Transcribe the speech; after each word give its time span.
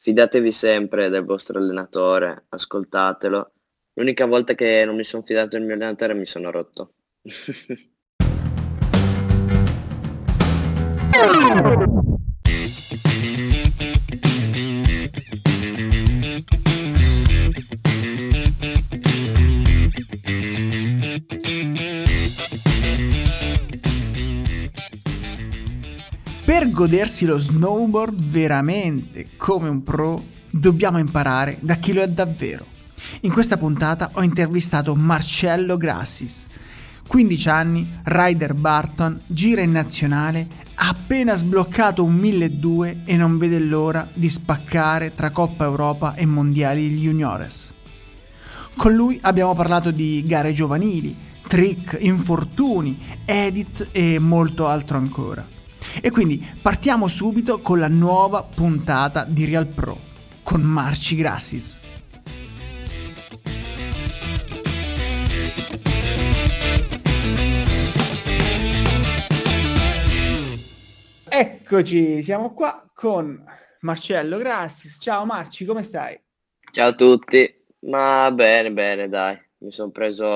fidatevi 0.00 0.50
sempre 0.50 1.10
del 1.10 1.24
vostro 1.24 1.58
allenatore, 1.58 2.46
ascoltatelo. 2.48 3.52
L'unica 3.94 4.24
volta 4.24 4.54
che 4.54 4.84
non 4.86 4.96
mi 4.96 5.04
sono 5.04 5.22
fidato 5.22 5.50
del 5.50 5.64
mio 5.64 5.74
allenatore 5.74 6.14
mi 6.14 6.26
sono 6.26 6.50
rotto. 6.50 6.94
godersi 26.80 27.26
lo 27.26 27.36
snowboard 27.36 28.18
veramente 28.18 29.26
come 29.36 29.68
un 29.68 29.82
pro, 29.82 30.24
dobbiamo 30.50 30.96
imparare 30.96 31.58
da 31.60 31.74
chi 31.74 31.92
lo 31.92 32.00
è 32.00 32.08
davvero. 32.08 32.64
In 33.20 33.32
questa 33.32 33.58
puntata 33.58 34.12
ho 34.14 34.22
intervistato 34.22 34.94
Marcello 34.94 35.76
Grassis. 35.76 36.46
15 37.06 37.48
anni, 37.50 38.00
rider 38.04 38.54
Barton, 38.54 39.20
gira 39.26 39.60
in 39.60 39.72
nazionale, 39.72 40.46
ha 40.76 40.88
appena 40.88 41.34
sbloccato 41.34 42.02
un 42.02 42.14
1200 42.14 43.10
e 43.10 43.14
non 43.18 43.36
vede 43.36 43.58
l'ora 43.58 44.08
di 44.14 44.30
spaccare 44.30 45.14
tra 45.14 45.28
Coppa 45.28 45.64
Europa 45.64 46.14
e 46.14 46.24
Mondiali 46.24 46.96
Juniores. 46.96 47.74
Con 48.74 48.94
lui 48.94 49.18
abbiamo 49.20 49.54
parlato 49.54 49.90
di 49.90 50.24
gare 50.26 50.54
giovanili, 50.54 51.14
trick, 51.46 51.98
infortuni, 52.00 52.98
edit 53.26 53.88
e 53.92 54.18
molto 54.18 54.66
altro 54.66 54.96
ancora. 54.96 55.58
E 56.02 56.10
quindi 56.10 56.44
partiamo 56.60 57.08
subito 57.08 57.60
con 57.60 57.78
la 57.78 57.88
nuova 57.88 58.42
puntata 58.42 59.24
di 59.24 59.44
Real 59.44 59.66
Pro, 59.66 59.98
con 60.42 60.60
Marci 60.60 61.16
Grassis. 61.16 61.80
Eccoci, 71.32 72.22
siamo 72.22 72.52
qua 72.52 72.84
con 72.92 73.44
Marcello 73.80 74.38
Grassis. 74.38 74.98
Ciao 75.00 75.24
Marci, 75.24 75.64
come 75.64 75.82
stai? 75.82 76.20
Ciao 76.72 76.88
a 76.88 76.94
tutti, 76.94 77.48
ma 77.86 78.30
bene, 78.32 78.72
bene, 78.72 79.08
dai. 79.08 79.40
Mi 79.58 79.70
sono 79.70 79.90
preso 79.90 80.26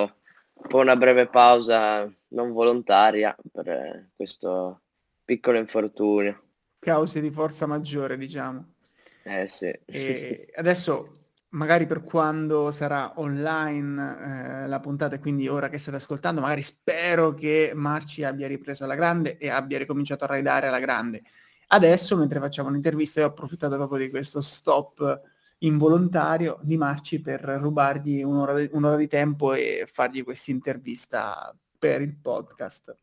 un 0.53 0.69
po' 0.69 0.79
una 0.79 0.97
breve 0.97 1.27
pausa 1.27 2.11
non 2.29 2.53
volontaria 2.53 3.37
per 3.53 3.69
eh, 3.69 4.11
questo 4.15 4.84
piccolo 5.25 5.59
infortunio. 5.59 6.43
Cause 6.79 7.21
di 7.21 7.31
forza 7.31 7.67
maggiore, 7.67 8.17
diciamo. 8.17 8.75
Eh 9.23 9.49
sì. 9.49 9.73
E 9.87 10.53
adesso 10.57 11.25
magari 11.55 11.87
per 11.87 12.03
quando 12.03 12.71
sarà 12.71 13.13
online 13.17 14.65
eh, 14.65 14.67
la 14.67 14.81
puntata, 14.81 15.19
quindi 15.19 15.49
ora 15.49 15.69
che 15.69 15.79
state 15.79 15.97
ascoltando, 15.97 16.41
magari 16.41 16.63
spero 16.63 17.33
che 17.33 17.73
Marci 17.75 18.25
abbia 18.25 18.47
ripreso 18.47 18.85
alla 18.85 18.97
grande 18.97 19.39
e 19.39 19.49
abbia 19.49 19.79
ricominciato 19.79 20.25
a 20.25 20.29
raidare 20.29 20.67
alla 20.67 20.81
grande. 20.81 21.23
Adesso, 21.69 22.17
mentre 22.17 22.41
facciamo 22.41 22.69
un'intervista, 22.69 23.21
io 23.21 23.27
ho 23.27 23.31
approfittato 23.31 23.77
proprio 23.77 23.99
di 23.99 24.11
questo 24.11 24.41
stop 24.41 25.23
involontario 25.59 26.59
di 26.63 26.77
Marci 26.77 27.21
per 27.21 27.41
rubargli 27.41 28.23
un'ora 28.23 28.55
di, 28.55 28.69
un'ora 28.73 28.97
di 28.97 29.09
tempo 29.09 29.55
e 29.55 29.89
fargli 29.91 30.23
questa 30.23 30.51
intervista 30.51 31.57
per 31.79 32.03
il 32.03 32.17
podcast. 32.17 32.95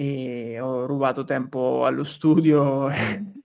E 0.00 0.60
ho 0.60 0.86
rubato 0.86 1.24
tempo 1.24 1.84
allo 1.84 2.04
studio. 2.04 2.86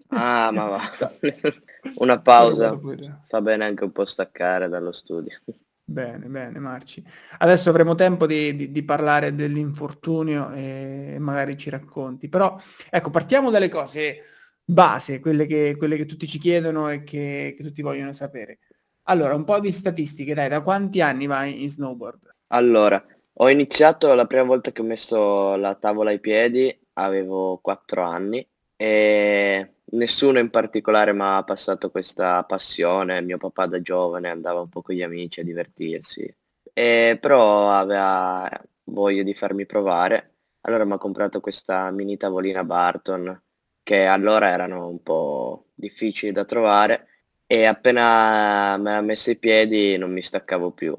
Ah, 0.10 0.52
ma 0.52 0.66
va. 0.66 0.82
Una 1.98 2.22
pausa 2.22 2.80
fa 3.28 3.42
bene 3.42 3.66
anche 3.66 3.84
un 3.84 3.92
po' 3.92 4.06
staccare 4.06 4.70
dallo 4.70 4.92
studio. 4.92 5.36
Bene, 5.84 6.28
bene, 6.28 6.60
Marci. 6.60 7.04
Adesso 7.40 7.72
avremo 7.72 7.96
tempo 7.96 8.28
di, 8.28 8.56
di, 8.56 8.72
di, 8.72 8.84
parlare 8.84 9.34
dell'infortunio 9.34 10.52
e 10.52 11.16
magari 11.18 11.58
ci 11.58 11.72
racconti. 11.72 12.30
Però, 12.30 12.56
ecco, 12.88 13.10
partiamo 13.10 13.50
dalle 13.50 13.70
cose 13.70 14.18
base, 14.64 15.20
quelle 15.20 15.48
che, 15.48 15.74
quelle 15.76 15.98
che 15.98 16.06
tutti 16.06 16.28
ci 16.28 16.38
chiedono 16.38 16.88
e 16.88 17.04
che, 17.04 17.56
che, 17.58 17.64
tutti 17.64 17.82
vogliono 17.82 18.14
sapere. 18.14 18.60
Allora, 19.06 19.34
un 19.34 19.44
po' 19.44 19.60
di 19.60 19.72
statistiche, 19.72 20.36
dai, 20.36 20.50
da 20.50 20.62
quanti 20.62 21.02
anni 21.02 21.26
vai 21.26 21.64
in 21.64 21.70
snowboard? 21.72 22.36
Allora, 22.50 23.04
ho 23.36 23.50
iniziato 23.50 24.14
la 24.14 24.26
prima 24.26 24.44
volta 24.44 24.72
che 24.72 24.82
ho 24.82 24.84
messo 24.86 25.56
la 25.56 25.76
tavola 25.76 26.12
ai 26.12 26.20
piedi, 26.20 26.76
avevo 26.94 27.60
4 27.62 28.02
anni 28.02 28.48
e 28.76 29.76
nessuno 29.86 30.40
in 30.40 30.50
particolare 30.50 31.14
mi 31.14 31.22
ha 31.24 31.44
passato 31.44 31.90
questa 31.92 32.44
passione, 32.44 33.22
mio 33.22 33.38
papà 33.38 33.66
da 33.66 33.82
giovane 33.82 34.30
andava 34.30 34.62
un 34.62 34.70
po' 34.70 34.82
con 34.82 34.96
gli 34.96 35.02
amici 35.04 35.40
a 35.40 35.44
divertirsi, 35.44 36.34
e 36.74 37.18
però 37.20 37.72
aveva 37.72 38.50
voglia 38.86 39.24
di 39.24 39.34
farmi 39.34 39.66
provare, 39.66 40.34
allora 40.62 40.86
mi 40.86 40.94
ha 40.94 40.98
comprato 40.98 41.40
questa 41.40 41.92
mini 41.92 42.18
tavolina 42.18 42.64
Barton, 42.64 43.42
che 43.84 44.06
allora 44.06 44.50
erano 44.50 44.88
un 44.88 45.02
po' 45.04 45.68
difficili 45.74 46.32
da 46.32 46.46
trovare, 46.46 47.08
e 47.48 47.66
appena 47.66 48.78
me 48.78 48.92
l'ha 48.92 49.02
messa 49.02 49.32
i 49.32 49.38
piedi 49.38 49.98
non 49.98 50.12
mi 50.12 50.22
staccavo 50.22 50.72
più. 50.72 50.96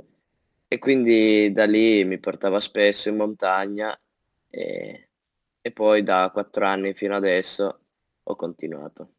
E 0.75 0.81
quindi 0.81 1.53
da 1.53 1.67
lì 1.67 2.05
mi 2.05 2.19
portava 2.19 2.59
spesso 2.59 3.09
in 3.09 3.15
montagna 3.15 3.97
e, 4.51 5.09
e 5.61 5.71
poi 5.71 6.03
da 6.03 6.31
quattro 6.33 6.65
anni 6.67 6.95
fino 6.95 7.15
adesso 7.15 7.81
ho 8.25 8.35
continuato. 8.35 9.13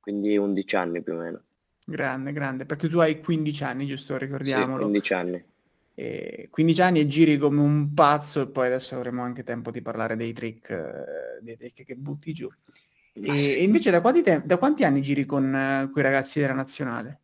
Quindi 0.00 0.38
11 0.38 0.76
anni 0.76 1.02
più 1.02 1.12
o 1.12 1.16
meno. 1.18 1.42
Grande, 1.84 2.32
grande, 2.32 2.64
perché 2.64 2.88
tu 2.88 3.00
hai 3.00 3.20
15 3.20 3.64
anni, 3.64 3.86
giusto? 3.86 4.16
Ricordiamolo. 4.16 4.76
Sì, 4.76 4.82
15 4.84 5.12
anni. 5.12 5.44
E 5.92 6.48
15 6.50 6.80
anni 6.80 7.00
e 7.00 7.06
giri 7.06 7.36
come 7.36 7.60
un 7.60 7.92
pazzo 7.92 8.40
e 8.40 8.48
poi 8.48 8.68
adesso 8.68 8.94
avremo 8.96 9.20
anche 9.20 9.44
tempo 9.44 9.70
di 9.70 9.82
parlare 9.82 10.16
dei 10.16 10.32
trick, 10.32 10.70
eh, 10.70 11.42
dei 11.42 11.58
trick 11.58 11.84
che 11.84 11.96
butti 11.96 12.32
giù. 12.32 12.48
E, 13.12 13.62
invece 13.62 13.90
da 13.90 14.00
quanti, 14.00 14.22
te- 14.22 14.40
da 14.42 14.56
quanti, 14.56 14.84
anni 14.84 15.02
giri 15.02 15.26
con 15.26 15.52
uh, 15.52 15.90
quei 15.90 16.02
ragazzi 16.02 16.40
della 16.40 16.54
nazionale? 16.54 17.20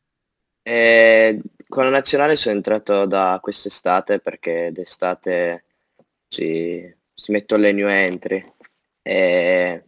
Eh, 0.67 1.41
con 1.75 1.85
la 1.85 1.91
nazionale 1.91 2.37
sono 2.37 2.55
entrato 2.55 3.05
da 3.05 3.39
quest'estate 3.43 4.21
perché 4.21 4.71
d'estate 4.73 5.65
si, 6.29 6.95
si 7.13 7.33
metto 7.33 7.57
le 7.57 7.73
new 7.73 7.89
entry. 7.89 8.53
E 9.03 9.85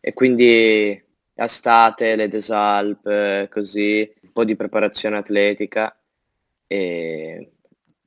e 0.00 0.14
quindi 0.14 1.04
estate, 1.34 2.16
le 2.16 2.28
Desalp, 2.28 3.48
così, 3.48 4.10
un 4.22 4.32
po' 4.32 4.44
di 4.44 4.56
preparazione 4.56 5.18
atletica 5.18 5.94
e 6.66 7.50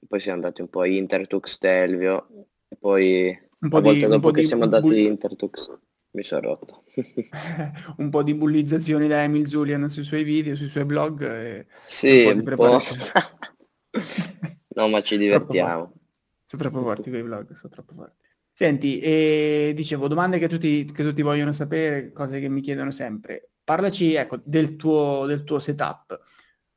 poi 0.07 0.19
siamo 0.19 0.38
andati 0.38 0.61
un 0.61 0.69
po' 0.69 0.81
a 0.81 0.88
Intertux 0.88 1.51
Stelvio 1.51 2.27
e 2.67 2.75
poi 2.75 3.39
un 3.59 3.69
po' 3.69 3.81
di, 3.81 4.05
dopo 4.07 4.31
che 4.31 4.43
siamo 4.43 4.63
andati 4.63 4.88
bull... 4.88 4.97
Intertux 4.97 5.77
mi 6.11 6.23
sono 6.23 6.41
rotto. 6.41 6.83
un 7.97 8.09
po' 8.09 8.23
di 8.23 8.33
bullizzazioni 8.33 9.07
da 9.07 9.23
Emil 9.23 9.47
Zulian 9.47 9.89
sui 9.89 10.03
suoi 10.03 10.23
video, 10.23 10.55
sui 10.55 10.69
suoi 10.69 10.85
blog. 10.85 11.23
E 11.23 11.67
sì, 11.85 12.25
un 12.25 12.44
po'. 12.44 12.72
Un 12.72 12.79
po'. 12.79 12.81
no, 14.75 14.88
ma 14.88 15.01
ci 15.01 15.17
divertiamo. 15.17 15.94
Sono 16.45 16.63
troppo 16.63 16.81
forti 16.81 17.09
quei 17.09 17.21
vlog, 17.21 17.53
sono 17.53 17.73
troppo 17.73 17.94
forti. 17.94 18.19
Senti, 18.51 19.00
eh, 19.00 19.71
dicevo, 19.73 20.07
domande 20.07 20.38
che 20.38 20.50
tutti, 20.50 20.91
che 20.91 21.03
tutti 21.03 21.21
vogliono 21.21 21.53
sapere, 21.53 22.11
cose 22.11 22.39
che 22.39 22.50
mi 22.50 22.61
chiedono 22.61 22.91
sempre. 22.91 23.51
Parlaci, 23.63 24.13
ecco, 24.16 24.39
del 24.44 24.75
tuo, 24.75 25.25
del 25.25 25.44
tuo 25.44 25.59
setup. 25.59 26.19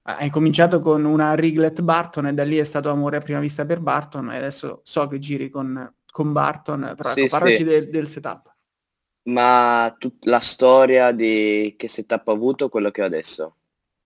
Hai 0.02 0.30
cominciato 0.30 0.80
con 0.80 1.04
una 1.04 1.34
Riglet 1.34 1.80
Barton 1.80 2.26
e 2.26 2.34
da 2.34 2.44
lì 2.44 2.58
è 2.58 2.64
stato 2.64 2.90
amore 2.90 3.16
a 3.16 3.20
prima 3.20 3.40
vista 3.40 3.64
per 3.64 3.80
Barton 3.80 4.30
e 4.30 4.36
adesso 4.36 4.82
so 4.84 5.06
che 5.06 5.18
giri 5.18 5.48
con, 5.48 5.92
con 6.10 6.32
Barton, 6.32 6.92
però 6.96 7.10
ecco, 7.10 7.20
sì, 7.20 7.26
parlaci 7.26 7.56
sì. 7.56 7.64
Del, 7.64 7.88
del, 7.88 8.06
setup. 8.06 8.53
Ma 9.24 9.94
tut- 9.98 10.24
la 10.26 10.40
storia 10.40 11.12
di 11.12 11.74
che 11.76 11.88
setup 11.88 12.28
ho 12.28 12.32
avuto, 12.32 12.68
quello 12.68 12.90
che 12.90 13.02
ho 13.02 13.06
adesso? 13.06 13.56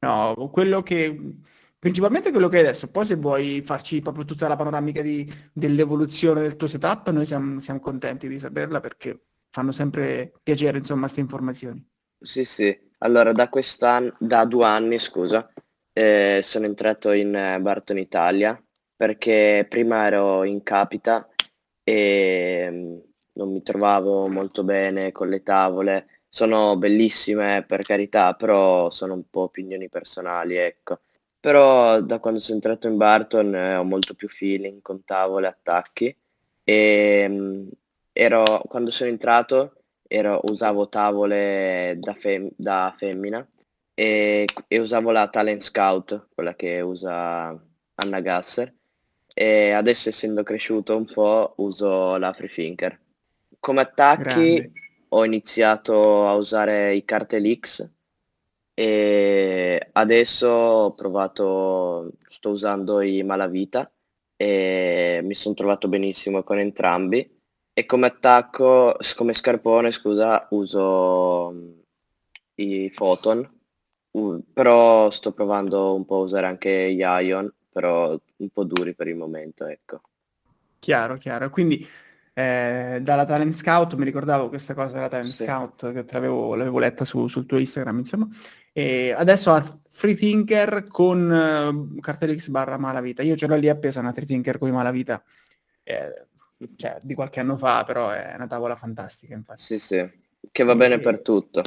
No, 0.00 0.48
quello 0.52 0.82
che 0.82 1.36
Principalmente 1.80 2.32
quello 2.32 2.48
che 2.48 2.56
hai 2.56 2.64
adesso, 2.64 2.88
poi 2.88 3.06
se 3.06 3.14
vuoi 3.14 3.62
farci 3.64 4.00
proprio 4.00 4.24
tutta 4.24 4.48
la 4.48 4.56
panoramica 4.56 5.00
di, 5.00 5.32
dell'evoluzione 5.52 6.40
del 6.40 6.56
tuo 6.56 6.66
setup, 6.66 7.08
noi 7.10 7.24
siamo, 7.24 7.60
siamo, 7.60 7.78
contenti 7.78 8.26
di 8.26 8.40
saperla 8.40 8.80
perché 8.80 9.26
fanno 9.50 9.70
sempre 9.70 10.32
piacere, 10.42 10.78
insomma, 10.78 11.02
queste 11.02 11.20
informazioni. 11.20 11.88
Sì, 12.20 12.44
sì. 12.44 12.76
Allora, 12.98 13.30
da 13.30 13.48
quest'anno, 13.48 14.12
da 14.18 14.44
due 14.44 14.64
anni, 14.64 14.98
scusa, 14.98 15.48
eh, 15.92 16.40
sono 16.42 16.64
entrato 16.64 17.12
in 17.12 17.32
eh, 17.32 17.60
Barton 17.60 17.98
Italia 17.98 18.60
perché 18.96 19.64
prima 19.68 20.04
ero 20.06 20.42
in 20.42 20.64
capita 20.64 21.28
e 21.84 22.68
mm, 22.72 22.98
non 23.38 23.52
mi 23.52 23.62
trovavo 23.62 24.28
molto 24.28 24.64
bene 24.64 25.12
con 25.12 25.28
le 25.28 25.42
tavole. 25.42 26.08
Sono 26.28 26.76
bellissime 26.76 27.64
per 27.66 27.82
carità, 27.82 28.34
però 28.34 28.90
sono 28.90 29.14
un 29.14 29.24
po' 29.30 29.42
opinioni 29.42 29.88
personali, 29.88 30.56
ecco. 30.56 31.00
Però 31.40 32.00
da 32.02 32.18
quando 32.18 32.40
sono 32.40 32.56
entrato 32.56 32.88
in 32.88 32.96
Barton 32.96 33.54
eh, 33.54 33.76
ho 33.76 33.84
molto 33.84 34.14
più 34.14 34.28
feeling 34.28 34.82
con 34.82 35.04
tavole, 35.04 35.46
attacchi 35.46 36.14
e 36.64 37.26
mm, 37.28 37.68
ero, 38.12 38.62
quando 38.68 38.90
sono 38.90 39.08
entrato 39.10 39.74
ero, 40.08 40.40
usavo 40.44 40.88
tavole 40.88 41.96
da, 41.98 42.14
fem- 42.14 42.50
da 42.56 42.94
femmina 42.98 43.46
e, 43.94 44.44
e 44.66 44.78
usavo 44.78 45.10
la 45.12 45.28
Talent 45.28 45.62
Scout, 45.62 46.28
quella 46.34 46.54
che 46.54 46.80
usa 46.80 47.48
Anna 47.94 48.20
Gasser, 48.20 48.72
e 49.34 49.70
adesso 49.70 50.08
essendo 50.08 50.42
cresciuto 50.42 50.96
un 50.96 51.06
po' 51.06 51.54
uso 51.58 52.16
la 52.16 52.32
Freethinker. 52.32 52.98
Come 53.60 53.80
attacchi 53.80 54.22
Grande. 54.22 54.72
ho 55.08 55.24
iniziato 55.24 56.28
a 56.28 56.34
usare 56.34 56.94
i 56.94 57.04
cartel 57.04 57.58
X 57.58 57.88
e 58.74 59.88
adesso 59.92 60.48
ho 60.48 60.94
provato, 60.94 62.12
sto 62.26 62.50
usando 62.50 63.00
i 63.00 63.22
Malavita 63.22 63.90
e 64.36 65.20
mi 65.24 65.34
sono 65.34 65.54
trovato 65.54 65.88
benissimo 65.88 66.42
con 66.42 66.58
entrambi 66.58 67.28
e 67.72 67.86
come 67.86 68.06
attacco, 68.06 68.96
come 69.16 69.32
scarpone 69.32 69.90
scusa, 69.90 70.46
uso 70.50 71.74
i 72.54 72.92
Photon 72.94 73.56
Uh, 74.10 74.42
però 74.52 75.10
sto 75.10 75.32
provando 75.32 75.94
un 75.94 76.04
po' 76.04 76.16
a 76.16 76.24
usare 76.24 76.46
anche 76.46 76.92
gli 76.92 77.02
Ion, 77.02 77.52
però 77.70 78.18
un 78.36 78.48
po' 78.48 78.64
duri 78.64 78.94
per 78.94 79.08
il 79.08 79.16
momento, 79.16 79.66
ecco. 79.66 80.00
Chiaro, 80.78 81.18
chiaro. 81.18 81.50
Quindi 81.50 81.86
eh, 82.38 83.00
dalla 83.02 83.24
Talent 83.24 83.52
Scout, 83.52 83.94
mi 83.94 84.04
ricordavo 84.04 84.48
questa 84.48 84.72
cosa 84.72 84.94
della 84.94 85.08
Talent 85.08 85.32
sì. 85.32 85.44
Scout, 85.44 85.92
che 85.92 86.04
l'avevo, 86.12 86.54
l'avevo 86.54 86.78
letta 86.78 87.04
su, 87.04 87.26
sul 87.26 87.46
tuo 87.46 87.58
Instagram, 87.58 87.98
insomma. 87.98 88.28
E 88.72 89.10
adesso 89.10 89.52
ha 89.52 89.78
Freethinker 89.90 90.86
con 90.86 91.28
uh, 91.28 91.98
Cartel 91.98 92.38
X 92.38 92.46
barra 92.46 92.78
Malavita. 92.78 93.24
Io 93.24 93.34
ce 93.34 93.48
l'ho 93.48 93.56
lì 93.56 93.68
appesa 93.68 93.98
una 93.98 94.12
Freethinker 94.12 94.58
con 94.58 94.70
Malavita, 94.70 95.20
eh, 95.82 96.26
cioè 96.76 96.98
di 97.02 97.14
qualche 97.14 97.40
anno 97.40 97.56
fa, 97.56 97.82
però 97.82 98.10
è 98.10 98.34
una 98.36 98.46
tavola 98.46 98.76
fantastica, 98.76 99.34
infatti. 99.34 99.62
Sì, 99.62 99.78
sì, 99.80 100.08
che 100.52 100.62
va 100.62 100.74
e... 100.74 100.76
bene 100.76 101.00
per 101.00 101.22
tutto. 101.22 101.60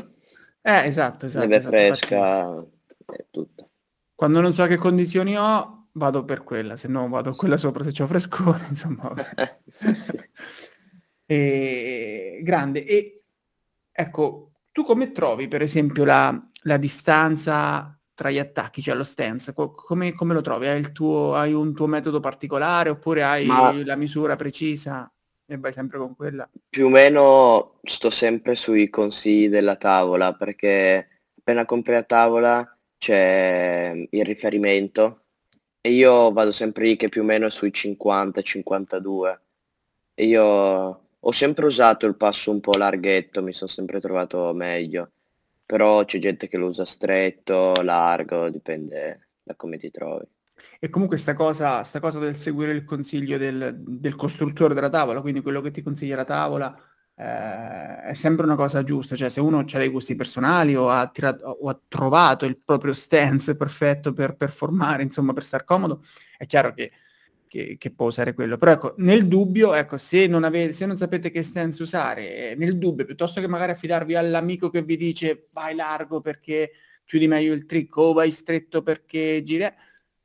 Eh, 0.62 0.86
esatto, 0.86 1.26
esatto. 1.26 1.48
Neve 1.48 1.58
esatto, 1.58 1.76
fresca 1.76 2.66
e 3.14 3.26
tutto. 3.30 3.70
Quando 4.16 4.40
non 4.40 4.54
so 4.54 4.66
che 4.68 4.78
condizioni 4.78 5.38
ho, 5.38 5.81
vado 5.94 6.24
per 6.24 6.44
quella, 6.44 6.78
se 6.78 6.88
no 6.88 7.08
vado 7.10 7.34
quella 7.34 7.58
sopra 7.58 7.84
se 7.84 7.92
c'ho 7.92 8.08
frescone, 8.08 8.68
insomma. 8.70 9.14
sì, 9.70 9.94
sì. 9.94 10.18
E... 11.26 12.40
Grande. 12.44 12.86
E 12.86 13.24
ecco, 13.92 14.52
tu 14.72 14.84
come 14.84 15.12
trovi 15.12 15.48
per 15.48 15.62
esempio 15.62 16.06
la, 16.06 16.50
la 16.64 16.78
distanza 16.78 17.98
tra 18.14 18.30
gli 18.30 18.40
attacchi, 18.40 18.82
cioè 18.82 18.96
lo 18.96 19.04
stance? 19.04 19.54
Co- 19.54 19.72
come, 19.72 20.14
come, 20.14 20.34
lo 20.34 20.42
trovi? 20.42 20.68
Hai, 20.68 20.92
tuo, 20.92 21.36
hai, 21.36 21.54
un 21.54 21.74
tuo 21.74 21.88
metodo 21.88 22.20
particolare 22.20 22.90
oppure 22.90 23.24
hai 23.24 23.46
Ma... 23.46 23.84
la 23.84 23.96
misura 23.96 24.36
precisa? 24.36 25.12
E 25.46 25.58
vai 25.58 25.74
sempre 25.74 25.98
con 25.98 26.16
quella? 26.16 26.48
Più 26.70 26.86
o 26.86 26.90
meno 26.90 27.80
sto 27.84 28.10
sempre 28.10 28.56
sui 28.56 28.90
consigli 28.90 29.50
della 29.50 29.76
tavola 29.76 30.34
perché 30.34 31.08
appena 31.38 31.66
compri 31.66 31.94
la 31.94 32.04
tavola 32.04 32.78
c'è 32.98 33.92
il 34.10 34.24
riferimento 34.24 35.21
e 35.82 35.92
io 35.92 36.32
vado 36.32 36.52
sempre 36.52 36.86
lì 36.86 36.96
che 36.96 37.10
più 37.10 37.22
o 37.22 37.26
meno 37.26 37.48
è 37.48 37.52
sui 37.52 37.72
50-52 37.72 39.40
e 40.14 40.26
io 40.26 40.44
ho 41.24 41.32
sempre 41.32 41.66
usato 41.66 42.06
il 42.06 42.16
passo 42.16 42.52
un 42.52 42.60
po' 42.60 42.78
larghetto, 42.78 43.42
mi 43.42 43.54
sono 43.54 43.70
sempre 43.70 44.00
trovato 44.00 44.54
meglio, 44.54 45.12
però 45.66 46.06
c'è 46.06 46.20
gente 46.20 46.48
che 46.48 46.58
lo 46.58 46.68
usa 46.68 46.86
stretto, 46.86 47.74
largo, 47.82 48.50
dipende 48.50 49.30
da 49.42 49.56
come 49.56 49.78
ti 49.78 49.90
trovi. 49.90 50.26
E 50.80 50.90
comunque 50.90 51.18
sta 51.18 51.34
cosa, 51.34 51.84
sta 51.84 52.00
cosa 52.00 52.20
del 52.20 52.36
seguire 52.36 52.72
il 52.72 52.84
consiglio 52.84 53.38
del, 53.38 53.76
del, 53.80 54.16
costruttore 54.16 54.74
della 54.74 54.90
tavola, 54.90 55.22
quindi 55.22 55.42
quello 55.42 55.62
che 55.62 55.72
ti 55.72 55.82
consiglia 55.82 56.16
la 56.16 56.26
tavola, 56.26 56.76
eh, 57.22 58.02
è 58.10 58.14
sempre 58.14 58.46
una 58.46 58.56
cosa 58.56 58.84
giusta. 58.84 59.16
Cioè 59.16 59.30
se 59.30 59.40
uno 59.40 59.60
ha 59.60 59.78
dei 59.78 59.90
gusti 59.90 60.16
personali 60.16 60.76
o 60.76 60.90
ha, 60.90 61.08
tirato, 61.08 61.46
o 61.46 61.70
ha 61.70 61.80
trovato 61.88 62.46
il 62.46 62.58
proprio 62.58 62.94
stance 62.94 63.56
perfetto 63.56 64.12
per 64.12 64.36
performare, 64.36 65.04
insomma 65.04 65.34
per 65.34 65.44
star 65.44 65.64
comodo, 65.64 66.04
è 66.38 66.48
chiaro 66.48 66.74
che, 66.74 66.92
che, 67.48 67.76
che, 67.78 67.92
può 67.92 68.08
usare 68.08 68.34
quello. 68.34 68.58
Però 68.58 68.72
ecco, 68.72 68.96
nel 68.98 69.28
dubbio, 69.28 69.76
ecco, 69.76 69.98
se 69.98 70.26
non, 70.26 70.44
avete, 70.44 70.74
se 70.74 70.86
non 70.88 70.98
sapete 70.98 71.30
che 71.30 71.44
stance 71.44 71.84
usare, 71.84 72.52
eh, 72.52 72.56
nel 72.56 72.78
dubbio, 72.80 73.06
piuttosto 73.06 73.40
che 73.40 73.48
magari 73.48 73.74
affidarvi 73.74 74.16
all'amico 74.16 74.70
che 74.70 74.82
vi 74.82 74.98
dice 74.98 75.50
vai 75.52 75.76
largo 75.76 76.22
perché 76.22 76.72
chiudi 77.06 77.28
meglio 77.28 77.54
il 77.54 77.66
trick 77.66 77.96
o 77.98 78.14
vai 78.14 78.32
stretto 78.32 78.82
perché 78.82 79.44
gira 79.44 79.72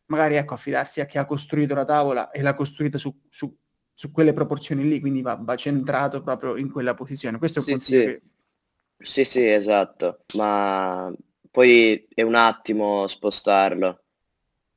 magari 0.06 0.36
ecco, 0.36 0.54
affidarsi 0.54 1.00
a 1.00 1.04
chi 1.04 1.18
ha 1.18 1.26
costruito 1.26 1.74
la 1.74 1.84
tavola 1.84 2.30
e 2.30 2.40
l'ha 2.42 2.54
costruita 2.54 2.96
su, 2.96 3.14
su, 3.28 3.54
su 3.96 4.12
quelle 4.12 4.34
proporzioni 4.34 4.86
lì, 4.86 5.00
quindi 5.00 5.22
va, 5.22 5.38
va, 5.40 5.56
centrato 5.56 6.22
proprio 6.22 6.56
in 6.56 6.70
quella 6.70 6.92
posizione. 6.92 7.38
Questo 7.38 7.60
è 7.60 7.62
un 7.62 7.66
sì, 7.66 7.72
consiglio 7.72 8.00
sì. 8.00 8.06
Che... 8.06 9.06
sì, 9.06 9.24
sì, 9.24 9.48
esatto, 9.48 10.24
ma 10.34 11.10
poi 11.50 12.06
è 12.12 12.20
un 12.20 12.34
attimo 12.34 13.08
spostarlo, 13.08 14.02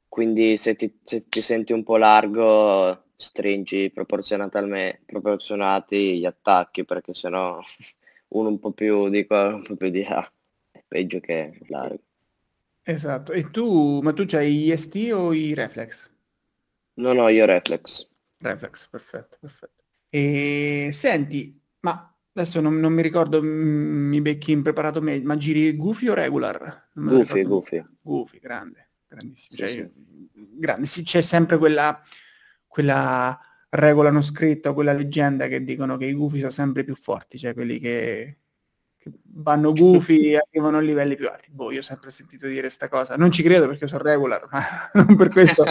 quindi 0.07 0.55
se 0.55 0.75
ti, 0.75 1.01
se 1.03 1.27
ti 1.27 1.41
senti 1.41 1.73
un 1.73 1.83
po' 1.83 1.97
largo 1.97 3.07
stringi 3.17 3.91
proporzionati 3.91 6.19
gli 6.19 6.25
attacchi 6.25 6.85
perché 6.85 7.13
sennò 7.13 7.59
uno 8.29 8.47
un 8.47 8.59
po' 8.59 8.71
più 8.71 9.09
di 9.09 9.25
qua, 9.25 9.55
un 9.55 9.63
po' 9.63 9.75
più 9.75 9.89
di 9.89 10.03
là, 10.03 10.31
è 10.71 10.81
peggio 10.87 11.19
che 11.19 11.59
largo. 11.67 12.03
Esatto. 12.83 13.33
E 13.33 13.51
tu, 13.51 13.99
ma 14.01 14.13
tu 14.13 14.23
c'hai 14.25 14.55
gli 14.55 14.77
ST 14.77 15.11
o 15.11 15.33
i 15.33 15.53
reflex? 15.53 16.09
No, 16.93 17.11
no, 17.11 17.27
io 17.27 17.45
reflex. 17.45 18.07
Reflex, 18.39 18.87
perfetto, 18.87 19.37
perfetto. 19.39 19.83
E 20.09 20.89
senti, 20.93 21.61
ma 21.81 22.15
adesso 22.33 22.61
non, 22.61 22.79
non 22.79 22.93
mi 22.93 23.01
ricordo, 23.01 23.41
mm, 23.41 24.09
mi 24.09 24.21
becchi 24.21 24.51
impreparato 24.51 25.01
me, 25.01 25.21
ma 25.21 25.37
giri 25.37 25.75
Goofy 25.75 26.07
o 26.07 26.13
regular? 26.13 26.89
Goofy, 26.93 27.43
Goofy. 27.43 27.85
Goofy, 28.01 28.39
grande, 28.39 28.91
grandissimo. 29.07 29.57
Cioè, 29.57 29.69
sì. 29.69 29.91
grande, 30.57 30.85
sì, 30.85 31.03
c'è 31.03 31.21
sempre 31.21 31.57
quella, 31.57 32.01
quella 32.65 33.37
regola 33.69 34.09
non 34.09 34.23
scritta, 34.23 34.73
quella 34.73 34.93
leggenda 34.93 35.47
che 35.47 35.63
dicono 35.63 35.97
che 35.97 36.05
i 36.05 36.13
Goofy 36.13 36.39
sono 36.39 36.49
sempre 36.51 36.83
più 36.83 36.95
forti, 36.95 37.37
cioè 37.37 37.53
quelli 37.53 37.77
che 37.77 38.38
vanno 39.23 39.73
gufi 39.73 40.31
e 40.31 40.37
arrivano 40.37 40.77
a 40.77 40.81
livelli 40.81 41.15
più 41.15 41.27
alti. 41.29 41.49
Boh, 41.51 41.71
io 41.71 41.79
ho 41.79 41.83
sempre 41.83 42.11
sentito 42.11 42.47
dire 42.47 42.61
questa 42.61 42.87
cosa. 42.89 43.15
Non 43.15 43.31
ci 43.31 43.43
credo 43.43 43.67
perché 43.67 43.87
sono 43.87 44.03
regular, 44.03 44.47
ma 44.51 44.61
non 44.93 45.15
per 45.15 45.29
questo 45.29 45.63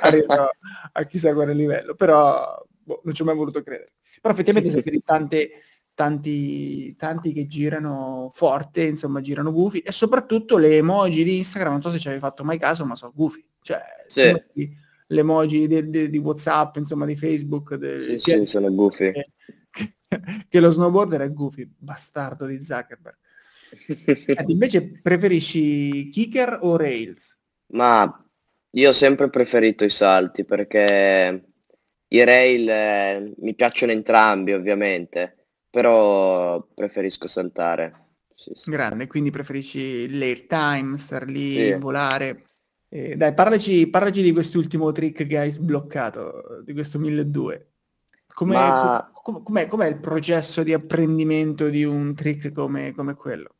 arrivo 0.00 0.48
a 0.92 1.04
chissà 1.04 1.32
quale 1.34 1.54
livello. 1.54 1.94
Però 1.94 2.64
boh, 2.82 3.00
non 3.04 3.14
ci 3.14 3.22
ho 3.22 3.24
mai 3.24 3.36
voluto 3.36 3.62
credere. 3.62 3.92
Però 4.20 4.32
effettivamente 4.32 4.70
sì, 4.70 4.82
sì. 4.84 5.02
tante, 5.04 5.50
tanti, 5.92 6.96
tanti 6.96 7.32
che 7.32 7.46
girano 7.46 8.30
forte, 8.32 8.82
insomma, 8.84 9.20
girano 9.20 9.52
gufi 9.52 9.80
e 9.80 9.92
soprattutto 9.92 10.56
le 10.56 10.76
emoji 10.78 11.24
di 11.24 11.38
Instagram, 11.38 11.72
non 11.72 11.82
so 11.82 11.90
se 11.90 11.98
ci 11.98 12.06
avevi 12.06 12.22
fatto 12.22 12.44
mai 12.44 12.58
caso, 12.58 12.84
ma 12.84 12.96
sono 12.96 13.12
gufi. 13.14 13.44
Cioè, 13.60 13.80
sì. 14.06 14.20
le 15.06 15.20
emoji 15.20 15.66
di, 15.66 15.90
di, 15.90 16.10
di, 16.10 16.18
WhatsApp, 16.18 16.76
insomma, 16.76 17.04
di 17.04 17.16
Facebook. 17.16 17.74
De, 17.74 18.00
sì, 18.00 18.18
sì, 18.18 18.44
sono 18.44 18.72
gufi. 18.72 19.12
Che 20.48 20.60
lo 20.60 20.70
snowboarder 20.70 21.22
è 21.22 21.32
Goofy, 21.32 21.68
bastardo 21.76 22.46
di 22.46 22.60
Zuckerberg. 22.60 23.16
Ed 24.26 24.48
invece 24.48 25.00
preferisci 25.00 26.08
kicker 26.10 26.58
o 26.62 26.76
rails? 26.76 27.36
Ma 27.68 28.24
io 28.70 28.88
ho 28.88 28.92
sempre 28.92 29.30
preferito 29.30 29.84
i 29.84 29.90
salti 29.90 30.44
perché 30.44 31.44
i 32.08 32.24
rail 32.24 32.68
eh, 32.68 33.32
mi 33.38 33.54
piacciono 33.54 33.92
entrambi 33.92 34.52
ovviamente, 34.52 35.46
però 35.70 36.64
preferisco 36.74 37.26
saltare. 37.26 38.02
Sì, 38.34 38.52
sì. 38.54 38.70
Grande, 38.70 39.06
quindi 39.06 39.30
preferisci 39.30 40.08
l'airtime, 40.16 40.98
star 40.98 41.26
lì, 41.26 41.52
sì. 41.52 41.74
volare. 41.74 42.46
Eh, 42.88 43.16
dai, 43.16 43.32
parlaci, 43.34 43.88
parlaci 43.88 44.22
di 44.22 44.32
quest'ultimo 44.32 44.92
trick 44.92 45.26
che 45.26 45.38
hai 45.38 45.50
sbloccato, 45.50 46.62
di 46.64 46.72
questo 46.72 46.98
1200. 46.98 47.72
Com'è, 48.34 48.52
Ma... 48.52 49.10
com'è, 49.12 49.68
com'è, 49.68 49.86
il 49.86 50.00
processo 50.00 50.64
di 50.64 50.72
apprendimento 50.72 51.68
di 51.68 51.84
un 51.84 52.16
trick 52.16 52.50
come, 52.50 52.92
come 52.92 53.14
quello? 53.14 53.54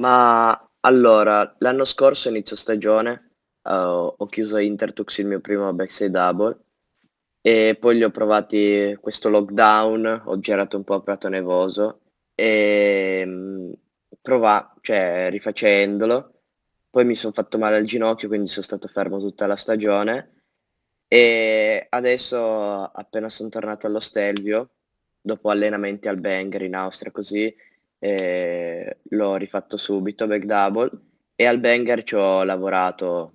Ma 0.00 0.70
allora, 0.80 1.54
l'anno 1.58 1.84
scorso, 1.84 2.28
inizio 2.28 2.56
stagione, 2.56 3.34
uh, 3.62 3.70
ho 3.70 4.26
chiuso 4.26 4.56
a 4.56 4.60
Intertux 4.60 5.18
il 5.18 5.26
mio 5.26 5.40
primo 5.40 5.72
backside 5.72 6.10
double 6.10 6.58
e 7.40 7.76
poi 7.78 7.94
li 7.94 8.02
ho 8.02 8.10
provati 8.10 8.98
questo 9.00 9.28
lockdown, 9.28 10.22
ho 10.24 10.38
girato 10.40 10.76
un 10.76 10.82
po' 10.82 10.94
a 10.94 11.00
Prato 11.00 11.28
Nevoso 11.28 12.00
e 12.34 13.22
um, 13.24 13.72
prova, 14.20 14.74
cioè 14.80 15.28
rifacendolo, 15.30 16.40
poi 16.90 17.04
mi 17.04 17.14
sono 17.14 17.32
fatto 17.32 17.58
male 17.58 17.76
al 17.76 17.84
ginocchio, 17.84 18.26
quindi 18.26 18.48
sono 18.48 18.64
stato 18.64 18.88
fermo 18.88 19.20
tutta 19.20 19.46
la 19.46 19.56
stagione 19.56 20.37
e 21.08 21.86
adesso 21.88 22.38
appena 22.84 23.30
sono 23.30 23.48
tornato 23.48 23.86
allo 23.86 24.00
Stelvio, 24.00 24.70
dopo 25.20 25.50
allenamenti 25.50 26.06
al 26.08 26.20
Banger 26.20 26.62
in 26.62 26.74
Austria 26.74 27.10
così, 27.10 27.54
eh, 27.98 28.98
l'ho 29.02 29.36
rifatto 29.36 29.76
subito, 29.76 30.26
back 30.26 30.44
double, 30.44 30.90
e 31.34 31.46
al 31.46 31.60
Banger 31.60 32.02
ci 32.04 32.14
ho 32.14 32.44
lavorato 32.44 33.32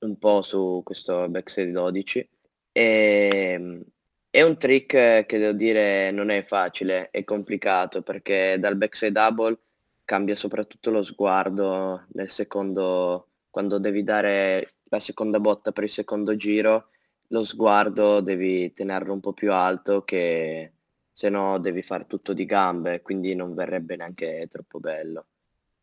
un 0.00 0.18
po' 0.18 0.42
su 0.42 0.82
questo 0.84 1.28
backside 1.28 1.70
12. 1.70 2.28
E, 2.72 3.84
è 4.30 4.42
un 4.42 4.56
trick 4.56 5.26
che 5.26 5.38
devo 5.38 5.52
dire 5.52 6.10
non 6.10 6.30
è 6.30 6.42
facile, 6.42 7.10
è 7.10 7.22
complicato 7.24 8.02
perché 8.02 8.56
dal 8.58 8.76
backside 8.76 9.12
double 9.12 9.58
cambia 10.04 10.34
soprattutto 10.34 10.90
lo 10.90 11.02
sguardo 11.02 12.06
nel 12.12 12.30
secondo 12.30 13.28
quando 13.50 13.78
devi 13.78 14.02
dare 14.02 14.66
la 14.96 15.00
seconda 15.00 15.40
botta 15.40 15.72
per 15.72 15.84
il 15.84 15.90
secondo 15.90 16.36
giro, 16.36 16.88
lo 17.28 17.44
sguardo 17.44 18.20
devi 18.20 18.74
tenerlo 18.74 19.14
un 19.14 19.20
po' 19.20 19.32
più 19.32 19.50
alto 19.52 20.04
che 20.04 20.72
se 21.10 21.28
no 21.30 21.58
devi 21.58 21.82
fare 21.82 22.06
tutto 22.06 22.34
di 22.34 22.44
gambe, 22.44 23.00
quindi 23.00 23.34
non 23.34 23.54
verrebbe 23.54 23.96
neanche 23.96 24.48
troppo 24.50 24.80
bello. 24.80 25.26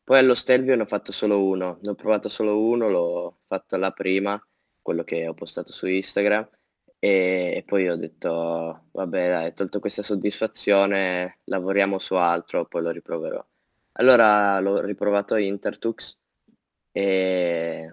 Poi 0.04 0.20
allo 0.20 0.36
Stelvio 0.36 0.76
ne 0.76 0.84
ho 0.84 0.86
fatto 0.86 1.12
solo 1.12 1.44
uno, 1.44 1.80
ne 1.82 1.90
ho 1.90 1.96
provato 1.96 2.30
solo 2.30 2.60
uno, 2.62 2.90
l'ho 2.90 3.40
fatto 3.48 3.78
la 3.78 3.92
prima, 3.92 4.40
quello 4.82 5.04
che 5.04 5.28
ho 5.28 5.34
postato 5.34 5.72
su 5.72 5.88
Instagram, 5.88 6.48
e, 7.00 7.64
poi 7.66 7.90
ho 7.90 7.96
detto, 7.96 8.86
vabbè 8.92 9.30
dai, 9.30 9.54
tolto 9.54 9.80
questa 9.80 10.04
soddisfazione, 10.04 11.40
lavoriamo 11.46 11.98
su 12.00 12.14
altro, 12.16 12.66
poi 12.66 12.82
lo 12.84 12.92
riproverò. 12.92 13.44
Allora 13.94 14.60
l'ho 14.60 14.82
riprovato 14.82 15.34
a 15.34 15.40
Intertux 15.40 16.18
e 16.92 17.92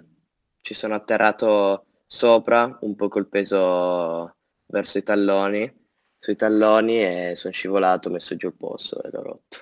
ci 0.67 0.75
sono 0.75 0.95
atterrato 0.95 1.87
sopra, 2.09 2.77
un 2.81 2.97
po' 2.97 3.07
col 3.07 3.29
peso 3.29 4.35
verso 4.67 4.99
i 4.99 5.05
talloni, 5.05 5.73
sui 6.19 6.35
talloni 6.35 7.05
e 7.05 7.35
sono 7.37 7.53
scivolato, 7.53 8.09
ho 8.09 8.11
messo 8.11 8.35
giù 8.35 8.49
il 8.49 8.57
polso 8.57 9.01
e 9.01 9.11
l'ho 9.13 9.23
rotto. 9.23 9.59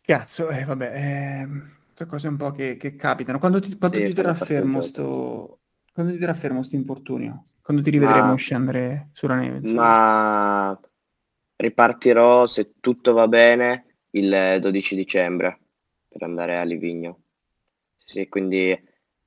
Cazzo, 0.00 0.48
eh, 0.50 0.64
vabbè, 0.64 0.92
eh, 0.94 1.48
sono 1.94 2.08
cose 2.10 2.26
un 2.26 2.36
po' 2.36 2.50
che, 2.50 2.76
che 2.76 2.96
capitano. 2.96 3.38
Quando 3.38 3.60
ti, 3.60 3.76
quando 3.78 3.98
Sì, 3.98 4.06
ti 4.06 4.12
terrà 4.12 4.34
fermo 4.34 4.82
sto... 4.82 5.60
Quando 5.92 6.12
ti 6.12 6.18
terrà 6.18 6.34
fermo 6.34 6.62
sto 6.64 6.74
infortunio? 6.74 7.46
Quando 7.62 7.82
ti 7.84 7.90
rivedremo 7.90 8.34
Ma, 8.34 8.36
scendere 8.36 9.10
sulla 9.12 9.36
neve, 9.36 9.58
insomma. 9.58 9.84
ma 9.84 10.80
ripartirò 11.56 12.46
se 12.46 12.74
tutto 12.80 13.12
va 13.12 13.28
bene 13.28 13.98
il 14.10 14.58
12 14.60 14.94
dicembre 14.96 15.60
per 16.08 16.22
andare 16.22 16.58
a 16.58 16.64
Livigno. 16.64 17.20
Sì, 18.04 18.28
quindi 18.28 18.78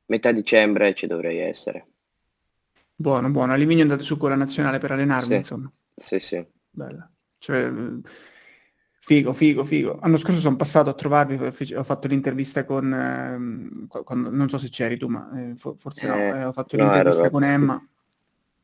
metà 0.08 0.32
dicembre 0.32 0.94
ci 0.94 1.08
dovrei 1.08 1.40
essere. 1.40 1.88
Buono, 2.98 3.30
buono. 3.32 3.54
A 3.54 3.56
Livigno 3.56 3.82
andate 3.84 4.04
su 4.04 4.18
con 4.18 4.30
la 4.30 4.36
nazionale 4.36 4.80
per 4.80 4.92
allenarvi, 4.92 5.28
Sì, 5.28 5.36
insomma. 5.36 5.72
sì, 5.96 6.20
sì. 6.20 6.46
Bella. 6.72 7.10
Cioè, 7.38 7.66
eh, 7.68 8.02
figo, 9.00 9.34
figo, 9.34 9.64
figo. 9.66 10.00
L'anno 10.02 10.18
scorso 10.18 10.40
sono 10.40 10.56
passato 10.56 10.90
a 10.90 10.94
trovarvi, 10.94 11.36
ho 11.76 11.84
fatto 11.84 12.08
l'intervista 12.08 12.66
con... 12.66 13.88
quando- 14.04 14.30
non 14.30 14.50
so 14.50 14.58
se 14.58 14.70
c'eri 14.70 14.98
tu, 14.98 15.08
ma 15.08 15.30
eh, 15.52 15.56
fo- 15.56 15.76
forse 15.76 16.08
no. 16.08 16.16
Eh, 16.16 16.30
eh, 16.40 16.46
ho 16.46 16.52
fatto 16.52 16.76
no, 16.78 16.84
l'intervista 16.92 17.30
con. 17.30 17.44
Emma. 17.44 17.88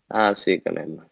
Ah 0.09 0.35
sì, 0.35 0.61
con 0.61 0.77
Emma. 0.77 1.07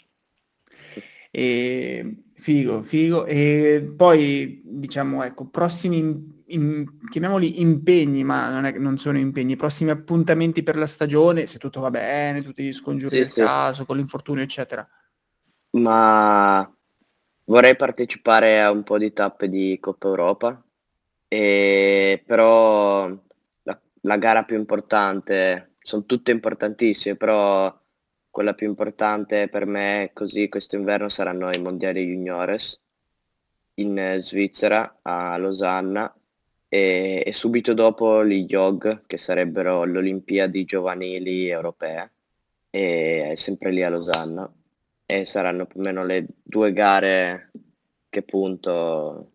E 1.31 2.23
figo, 2.33 2.81
figo. 2.83 3.25
E 3.25 3.93
poi, 3.95 4.61
diciamo, 4.65 5.23
ecco, 5.23 5.47
prossimi, 5.47 6.38
in- 6.49 7.07
chiamiamoli 7.09 7.61
impegni, 7.61 8.23
ma 8.23 8.49
non, 8.49 8.65
è, 8.65 8.77
non 8.77 8.97
sono 8.97 9.17
impegni, 9.17 9.55
prossimi 9.55 9.89
appuntamenti 9.89 10.63
per 10.63 10.75
la 10.75 10.87
stagione, 10.87 11.47
se 11.47 11.57
tutto 11.57 11.79
va 11.79 11.89
bene, 11.89 12.41
tutti 12.41 12.63
gli 12.63 12.73
scongiuri 12.73 13.17
Sì, 13.17 13.23
del 13.23 13.31
sì. 13.31 13.41
caso, 13.41 13.85
con 13.85 13.97
l'infortunio, 13.97 14.43
eccetera. 14.43 14.87
Ma 15.71 16.71
vorrei 17.45 17.75
partecipare 17.75 18.61
a 18.61 18.71
un 18.71 18.83
po' 18.83 18.97
di 18.97 19.13
tappe 19.13 19.49
di 19.49 19.77
Coppa 19.79 20.07
Europa, 20.07 20.63
e 21.27 22.23
però 22.25 23.07
la, 23.63 23.81
la 24.01 24.17
gara 24.17 24.43
più 24.43 24.57
importante, 24.57 25.75
sono 25.79 26.05
tutte 26.05 26.31
importantissime, 26.31 27.15
però 27.15 27.77
quella 28.29 28.53
più 28.53 28.67
importante 28.67 29.47
per 29.49 29.65
me 29.65 30.11
così 30.13 30.49
questo 30.49 30.75
inverno 30.75 31.09
saranno 31.09 31.49
i 31.51 31.59
mondiali 31.59 32.05
juniores 32.05 32.79
in 33.75 34.19
Svizzera, 34.21 34.99
a 35.01 35.37
Losanna, 35.37 36.13
e, 36.69 37.23
e 37.25 37.33
subito 37.33 37.73
dopo 37.73 38.23
gli 38.23 38.45
YOG, 38.47 39.01
che 39.07 39.17
sarebbero 39.17 39.83
le 39.83 39.97
Olimpiadi 39.97 40.63
giovanili 40.63 41.49
europee, 41.49 42.11
e 42.69 43.33
sempre 43.35 43.71
lì 43.71 43.83
a 43.83 43.89
Losanna 43.89 44.51
e 45.05 45.25
saranno 45.25 45.65
più 45.65 45.79
o 45.79 45.83
meno 45.83 46.05
le 46.05 46.27
due 46.43 46.71
gare 46.71 47.51
che 48.09 48.21
punto 48.21 49.31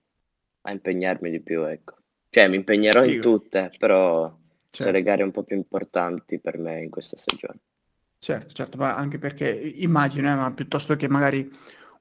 a 0.63 0.71
impegnarmi 0.71 1.31
di 1.31 1.41
più, 1.41 1.63
ecco. 1.65 1.97
Cioè 2.31 2.49
mi 2.49 2.57
impegnerò 2.57 3.05
in 3.05 3.11
Figo. 3.11 3.23
tutte, 3.23 3.71
però 3.79 4.23
sono 4.71 4.91
le 4.91 4.97
Certo. 4.97 5.03
gare 5.03 5.23
un 5.25 5.31
po' 5.33 5.43
più 5.43 5.57
importanti 5.57 6.39
per 6.39 6.59
me 6.59 6.83
in 6.83 6.91
questa 6.91 7.17
stagione. 7.17 7.59
Certo, 8.19 8.55
certo, 8.55 8.77
ma 8.77 8.97
anche 8.97 9.19
perché 9.19 9.51
immagino, 9.51 10.33
eh, 10.33 10.35
ma 10.35 10.53
piuttosto 10.53 10.97
che 10.97 11.09
magari 11.09 11.51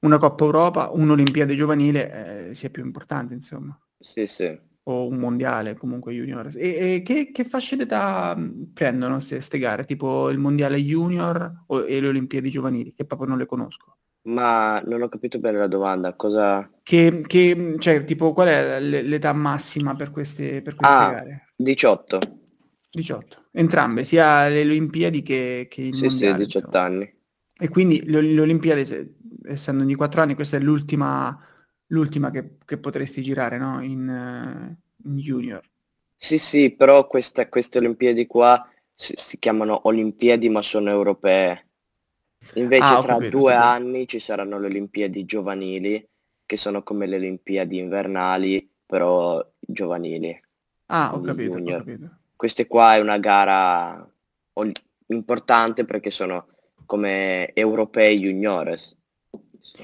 una 0.00 0.18
Coppa 0.18 0.44
Europa, 0.44 0.90
un'Olimpiade 0.90 1.54
giovanile 1.54 2.48
eh, 2.50 2.54
sia 2.54 2.70
più 2.70 2.84
importante, 2.84 3.34
insomma, 3.34 3.78
Sì, 3.98 4.26
sì. 4.26 4.58
O 4.84 5.06
un 5.08 5.16
mondiale 5.18 5.74
comunque 5.76 6.12
junior. 6.14 6.50
E, 6.56 6.96
e 6.96 7.02
che, 7.02 7.30
che 7.32 7.44
fasce 7.44 7.76
d'età 7.76 8.34
mh, 8.36 8.72
prendono 8.74 9.18
queste 9.26 9.58
gare? 9.58 9.84
Tipo 9.84 10.30
il 10.30 10.38
mondiale 10.38 10.78
junior 10.82 11.64
o, 11.66 11.84
e 11.86 12.00
le 12.00 12.08
Olimpiadi 12.08 12.50
giovanili, 12.50 12.94
che 12.94 13.04
proprio 13.06 13.28
non 13.28 13.38
le 13.38 13.46
conosco. 13.46 13.96
Ma 14.26 14.80
non 14.80 15.00
ho 15.00 15.08
capito 15.08 15.38
bene 15.38 15.56
la 15.56 15.66
domanda, 15.66 16.14
cosa... 16.14 16.70
Che, 16.82 17.22
che, 17.26 17.76
cioè, 17.78 18.04
tipo, 18.04 18.32
qual 18.34 18.48
è 18.48 18.80
l'età 18.80 19.32
massima 19.32 19.96
per 19.96 20.10
queste, 20.10 20.60
per 20.60 20.74
queste 20.74 20.96
Ah, 20.96 21.08
gare? 21.08 21.54
18. 21.56 22.18
18. 22.90 23.48
Entrambe, 23.52 24.04
sia 24.04 24.48
le 24.48 24.62
Olimpiadi 24.62 25.22
che, 25.22 25.66
che 25.70 25.80
il 25.82 25.94
Sì, 25.94 26.10
sì, 26.10 26.24
mondiale, 26.26 26.44
18 26.44 26.78
insomma. 26.78 26.78
anni. 26.78 27.14
E 27.56 27.68
quindi 27.68 28.02
le, 28.04 28.20
le 28.20 28.40
Olimpiadi, 28.40 28.84
se- 28.84 29.14
essendo 29.46 29.82
ogni 29.82 29.94
quattro 29.94 30.20
anni, 30.20 30.34
questa 30.34 30.56
è 30.56 30.60
l'ultima, 30.60 31.38
l'ultima 31.88 32.30
che, 32.30 32.56
che 32.64 32.78
potresti 32.78 33.22
girare, 33.22 33.58
no? 33.58 33.82
In, 33.82 34.08
eh, 34.08 35.08
in 35.08 35.16
junior. 35.18 35.62
Sì, 36.16 36.38
sì, 36.38 36.70
però 36.74 37.06
questa- 37.06 37.48
queste 37.48 37.78
Olimpiadi 37.78 38.26
qua 38.26 38.66
si, 38.94 39.12
si 39.16 39.38
chiamano 39.38 39.80
Olimpiadi 39.88 40.48
ma 40.48 40.62
sono 40.62 40.90
europee. 40.90 41.68
Invece 42.54 42.94
Ah, 42.94 43.00
tra 43.00 43.14
capito, 43.16 43.38
due 43.38 43.52
capito. 43.52 43.66
anni 43.68 44.06
ci 44.08 44.18
saranno 44.18 44.58
le 44.58 44.66
Olimpiadi 44.66 45.24
giovanili, 45.24 46.08
che 46.46 46.56
sono 46.56 46.82
come 46.82 47.06
le 47.06 47.16
Olimpiadi 47.16 47.78
invernali, 47.78 48.68
però 48.86 49.44
giovanili, 49.60 50.38
Ah, 50.88 51.10
ho 51.14 51.20
capito, 51.20 51.56
ho 51.58 51.62
capito. 51.62 52.10
Queste 52.36 52.66
qua 52.66 52.94
è 52.96 53.00
una 53.00 53.18
gara 53.18 54.06
ol- 54.54 54.72
importante 55.08 55.84
perché 55.84 56.10
sono 56.10 56.46
come 56.86 57.52
europei 57.54 58.18
juniores. 58.18 58.96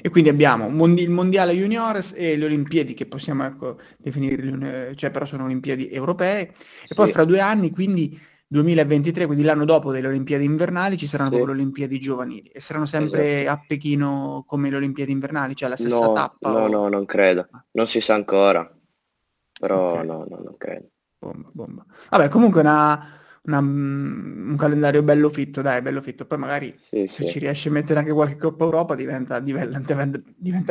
E 0.03 0.09
quindi 0.09 0.31
abbiamo 0.31 0.69
mondi- 0.69 1.03
il 1.03 1.11
mondiale 1.11 1.53
juniores 1.53 2.15
e 2.17 2.37
le 2.37 2.45
Olimpiadi 2.47 2.95
che 2.95 3.07
possiamo 3.07 3.45
ecco, 3.45 3.79
definire, 3.99 4.95
cioè 4.97 5.11
però 5.11 5.25
sono 5.25 5.45
Olimpiadi 5.45 5.91
europee. 5.91 6.55
E 6.89 6.95
poi 6.95 7.07
Sì, 7.07 7.13
fra 7.13 7.25
due 7.25 7.41
anni, 7.41 7.71
quindi 7.71 8.19
2023, 8.47 9.27
quindi 9.27 9.45
l'anno 9.45 9.65
dopo 9.65 9.93
delle 9.93 10.07
Olimpiadi 10.09 10.45
invernali, 10.45 10.97
ci 10.97 11.07
saranno 11.07 11.31
sì, 11.31 11.45
le 11.45 11.51
Olimpiadi 11.53 11.99
giovanili. 12.01 12.49
E 12.49 12.61
saranno 12.61 12.87
sempre 12.87 13.41
esatto. 13.43 13.51
a 13.51 13.65
Pechino 13.67 14.45
come 14.47 14.71
le 14.71 14.77
Olimpiadi 14.77 15.13
invernali, 15.13 15.55
cioè 15.57 15.69
la 15.69 15.77
stessa 15.77 16.09
No, 16.09 16.13
tappa 16.13 16.55
no, 16.55 16.67
o... 16.67 16.67
no, 16.69 16.89
non 16.89 17.05
credo. 17.07 17.49
Ah, 17.51 17.65
Non 17.73 17.87
si 17.89 18.01
sa 18.01 18.15
ancora, 18.15 18.63
però 19.59 20.03
ok. 20.03 20.05
no, 20.05 20.25
no, 20.29 20.37
non 20.43 20.57
credo. 20.57 20.89
Bomba, 21.19 21.51
bomba. 21.53 21.85
Vabbè, 22.11 22.29
comunque 22.29 22.61
una, 22.61 23.20
una- 23.43 23.61
mm, 23.61 24.51
un 24.51 24.57
calendario 24.57 25.03
bello 25.03 25.29
fitto, 25.31 25.63
dai, 25.63 25.83
bello 25.83 26.01
fitto. 26.03 26.27
Poi 26.27 26.39
magari 26.39 26.79
Sì, 26.79 27.07
se 27.07 27.25
sì. 27.25 27.25
ci 27.25 27.39
riesci 27.39 27.69
a 27.69 27.71
mettere 27.73 27.99
anche 28.01 28.13
qualche 28.13 28.37
Coppa 28.37 28.65
Europa 28.65 28.95
diventa, 28.95 29.41
diventa, 29.41 29.83
diventa- 29.85 30.23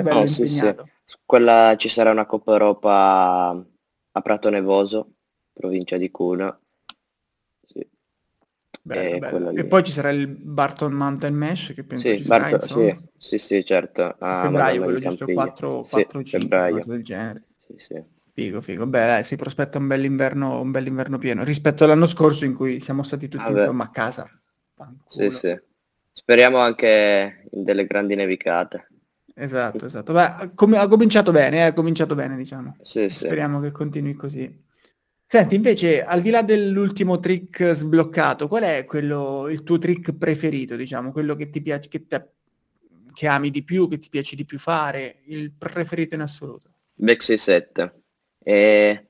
bello 0.01 0.19
No, 0.19 0.25
sì, 0.25 0.45
sì. 0.45 0.65
impegnato. 0.65 0.89
Quella 1.25 1.75
ci 1.77 1.89
sarà 1.89 2.11
una 2.11 2.25
Coppa 2.25 2.51
Europa 2.53 3.49
a 4.11 4.21
Prato 4.21 4.49
Nevoso, 4.49 5.13
provincia 5.53 5.97
di. 5.97 6.11
Sì, 7.65 7.89
Bello, 8.81 9.03
e 9.03 9.19
bello. 9.19 9.49
E 9.51 9.65
poi 9.65 9.83
ci 9.83 9.91
sarà 9.91 10.09
il 10.09 10.27
Barton 10.27 10.91
Mountain 10.93 11.33
Mesh 11.33 11.73
che 11.75 11.83
penso 11.83 12.09
Sì, 12.09 12.15
ci 12.15 12.25
sarà, 12.25 12.49
insomma. 12.49 12.93
sì, 13.17 13.37
sì, 13.37 13.37
sì, 13.37 13.65
certo, 13.65 14.03
A 14.19 14.35
a 14.35 14.35
febbraio 14.35 14.81
quello 14.83 14.99
giusto, 14.99 15.25
Campiglia. 15.25 15.33
4, 15.33 15.83
Sì, 15.83 15.89
4 15.89 16.23
5, 16.23 16.71
una 16.71 16.79
febbraio. 16.79 16.83
del 16.85 17.03
genere. 17.03 17.43
Sì, 17.67 17.75
sì. 17.77 18.03
Figo, 18.43 18.61
figo. 18.61 18.85
Beh, 18.85 19.05
dai, 19.05 19.23
si 19.23 19.35
prospetta 19.35 19.77
un 19.77 19.87
bell'inverno, 19.87 20.61
un 20.61 20.71
bell'inverno 20.71 21.17
pieno 21.17 21.43
rispetto 21.43 21.83
all'anno 21.83 22.07
scorso 22.07 22.45
in 22.45 22.53
cui 22.53 22.79
siamo 22.79 23.03
stati 23.03 23.27
tutti 23.27 23.43
Vabbè, 23.43 23.59
insomma 23.61 23.83
a 23.85 23.89
casa. 23.89 24.29
sì, 25.09 25.29
sì. 25.31 25.59
Speriamo 26.13 26.57
anche 26.57 27.47
in 27.51 27.63
delle 27.63 27.85
grandi 27.85 28.15
nevicate. 28.15 28.87
Esatto, 29.35 29.85
esatto. 29.85 30.11
Beh, 30.13 30.51
come- 30.53 30.77
ha 30.77 30.87
cominciato 30.87 31.31
bene, 31.31 31.57
eh, 31.57 31.61
ha 31.61 31.73
cominciato 31.73 32.13
bene, 32.15 32.35
diciamo. 32.35 32.77
Sì, 32.81 33.09
sì. 33.09 33.25
Speriamo 33.25 33.59
che 33.59 33.71
continui 33.71 34.13
così. 34.13 34.67
Senti, 35.25 35.55
invece, 35.55 36.03
al 36.03 36.21
di 36.21 36.29
là 36.29 36.41
dell'ultimo 36.41 37.19
trick 37.19 37.71
sbloccato, 37.71 38.47
qual 38.47 38.63
è 38.63 38.83
quello, 38.85 39.47
il 39.47 39.63
tuo 39.63 39.77
trick 39.77 40.13
preferito, 40.13 40.75
diciamo, 40.75 41.11
quello 41.11 41.35
che 41.35 41.49
ti 41.49 41.61
piace, 41.61 41.87
che, 41.87 42.07
te- 42.07 42.29
che 43.13 43.27
ami 43.27 43.51
di 43.51 43.63
più, 43.63 43.87
che 43.87 43.99
ti 43.99 44.09
piace 44.09 44.35
di 44.35 44.43
più 44.43 44.57
fare, 44.57 45.21
il 45.25 45.51
preferito 45.51 46.15
in 46.15 46.21
assoluto? 46.21 46.71
Back 46.95 47.23
6-7. 47.23 47.98
E 48.49 49.09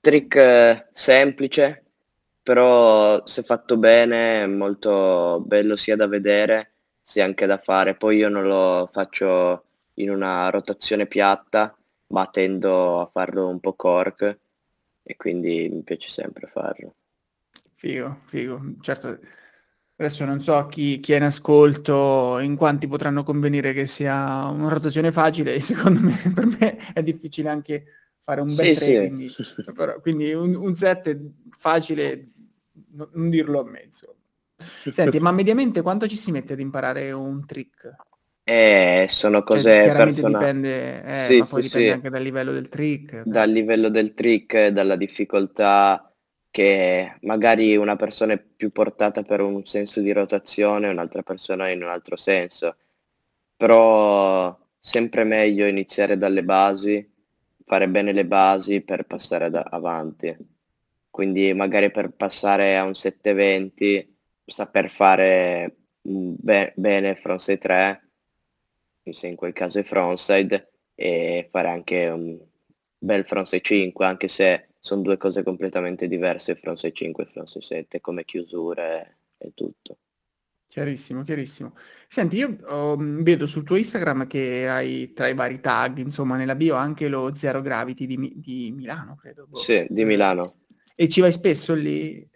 trick 0.00 0.34
eh, 0.34 0.88
semplice, 0.90 1.84
però 2.42 3.24
se 3.24 3.44
fatto 3.44 3.76
bene 3.76 4.42
è 4.42 4.46
molto 4.46 5.40
bello 5.46 5.76
sia 5.76 5.94
da 5.94 6.08
vedere 6.08 6.72
sia 7.00 7.24
anche 7.24 7.46
da 7.46 7.58
fare. 7.58 7.94
Poi 7.94 8.16
io 8.16 8.28
non 8.28 8.42
lo 8.42 8.88
faccio 8.90 9.66
in 9.94 10.10
una 10.10 10.50
rotazione 10.50 11.06
piatta, 11.06 11.76
ma 12.08 12.26
tendo 12.26 13.00
a 13.00 13.06
farlo 13.06 13.46
un 13.46 13.60
po' 13.60 13.74
cork 13.74 14.38
e 15.04 15.16
quindi 15.16 15.68
mi 15.70 15.82
piace 15.82 16.08
sempre 16.08 16.50
farlo. 16.52 16.94
Figo, 17.76 18.22
figo. 18.26 18.60
Certo, 18.80 19.16
adesso 19.94 20.24
non 20.24 20.40
so 20.40 20.66
chi, 20.66 20.98
chi 20.98 21.12
è 21.12 21.18
in 21.18 21.22
ascolto, 21.22 22.40
in 22.40 22.56
quanti 22.56 22.88
potranno 22.88 23.22
convenire 23.22 23.72
che 23.74 23.86
sia 23.86 24.44
una 24.46 24.70
rotazione 24.70 25.12
facile, 25.12 25.60
secondo 25.62 26.00
me 26.00 26.32
per 26.34 26.46
me 26.46 26.92
è 26.92 27.02
difficile 27.04 27.48
anche 27.48 27.84
fare 28.24 28.40
un 28.40 28.54
bel 28.54 28.66
sì, 28.66 28.74
3, 28.74 28.86
sì. 28.86 28.92
Quindi, 30.00 30.32
un, 30.32 30.54
un 30.54 30.74
set 30.74 31.18
facile, 31.58 32.30
no, 32.92 33.08
non 33.14 33.30
dirlo 33.30 33.60
a 33.60 33.64
me, 33.64 33.82
insomma. 33.84 34.14
Senti, 34.92 35.18
ma 35.18 35.32
mediamente 35.32 35.82
quanto 35.82 36.06
ci 36.06 36.16
si 36.16 36.30
mette 36.30 36.52
ad 36.52 36.60
imparare 36.60 37.10
un 37.12 37.44
trick? 37.46 37.94
Eh, 38.44 39.06
sono 39.08 39.38
Cioè, 39.38 39.44
cose 39.46 39.82
chiaramente 39.82 40.20
personali. 40.22 40.34
dipende, 40.34 41.04
eh, 41.04 41.32
Sì, 41.32 41.38
ma 41.38 41.46
poi 41.46 41.62
dipende 41.62 41.90
anche 41.92 42.10
dal 42.10 42.22
livello 42.22 42.52
del 42.52 42.68
trick. 42.68 43.22
beh. 43.22 43.30
Dal 43.30 43.50
livello 43.50 43.88
del 43.88 44.14
trick, 44.14 44.66
dalla 44.68 44.96
difficoltà, 44.96 46.12
che 46.50 47.16
magari 47.22 47.76
una 47.76 47.96
persona 47.96 48.34
è 48.34 48.38
più 48.38 48.70
portata 48.70 49.22
per 49.22 49.40
un 49.40 49.64
senso 49.64 50.00
di 50.00 50.12
rotazione, 50.12 50.88
un'altra 50.88 51.22
persona 51.22 51.68
in 51.70 51.82
un 51.82 51.88
altro 51.88 52.16
senso. 52.16 52.76
Però 53.56 54.58
sempre 54.80 55.24
meglio 55.24 55.66
iniziare 55.66 56.18
dalle 56.18 56.44
basi, 56.44 57.11
fare 57.64 57.88
bene 57.88 58.12
le 58.12 58.26
basi 58.26 58.82
per 58.82 59.04
passare 59.06 59.46
ad- 59.46 59.62
avanti. 59.70 60.36
Quindi 61.10 61.52
magari 61.54 61.90
per 61.90 62.10
passare 62.10 62.76
a 62.76 62.84
un 62.84 62.94
720 62.94 64.16
saper 64.44 64.90
fare 64.90 65.76
mm, 66.08 66.34
be- 66.38 66.72
bene 66.76 67.14
frontside 67.16 67.58
3, 67.58 68.10
se 69.10 69.26
in 69.26 69.36
quel 69.36 69.52
caso 69.52 69.78
è 69.78 69.82
frontside, 69.82 70.72
e 70.94 71.48
fare 71.50 71.68
anche 71.68 72.08
un 72.08 72.38
bel 72.98 73.24
frontside 73.26 73.62
5, 73.62 74.06
anche 74.06 74.28
se 74.28 74.68
sono 74.78 75.02
due 75.02 75.16
cose 75.16 75.42
completamente 75.42 76.08
diverse, 76.08 76.54
frontside 76.54 76.92
5 76.92 77.24
e 77.24 77.26
frontside 77.26 77.64
7, 77.64 78.00
come 78.00 78.24
chiusure 78.24 79.18
e 79.38 79.52
tutto. 79.54 79.98
Chiarissimo, 80.72 81.22
chiarissimo. 81.22 81.74
Senti, 82.08 82.36
io 82.36 82.56
oh, 82.64 82.96
vedo 82.98 83.46
sul 83.46 83.62
tuo 83.62 83.76
Instagram 83.76 84.26
che 84.26 84.66
hai 84.66 85.12
tra 85.12 85.28
i 85.28 85.34
vari 85.34 85.60
tag, 85.60 85.98
insomma, 85.98 86.38
nella 86.38 86.54
bio 86.54 86.76
anche 86.76 87.08
lo 87.08 87.34
Zero 87.34 87.60
Gravity 87.60 88.06
di, 88.06 88.16
Mi- 88.16 88.32
di 88.36 88.72
Milano, 88.74 89.14
credo. 89.16 89.46
boh. 89.46 89.58
Sì, 89.58 89.86
di 89.90 90.06
Milano. 90.06 90.60
e 90.94 91.10
ci 91.10 91.20
vai 91.20 91.30
spesso 91.30 91.74
lì? 91.74 92.26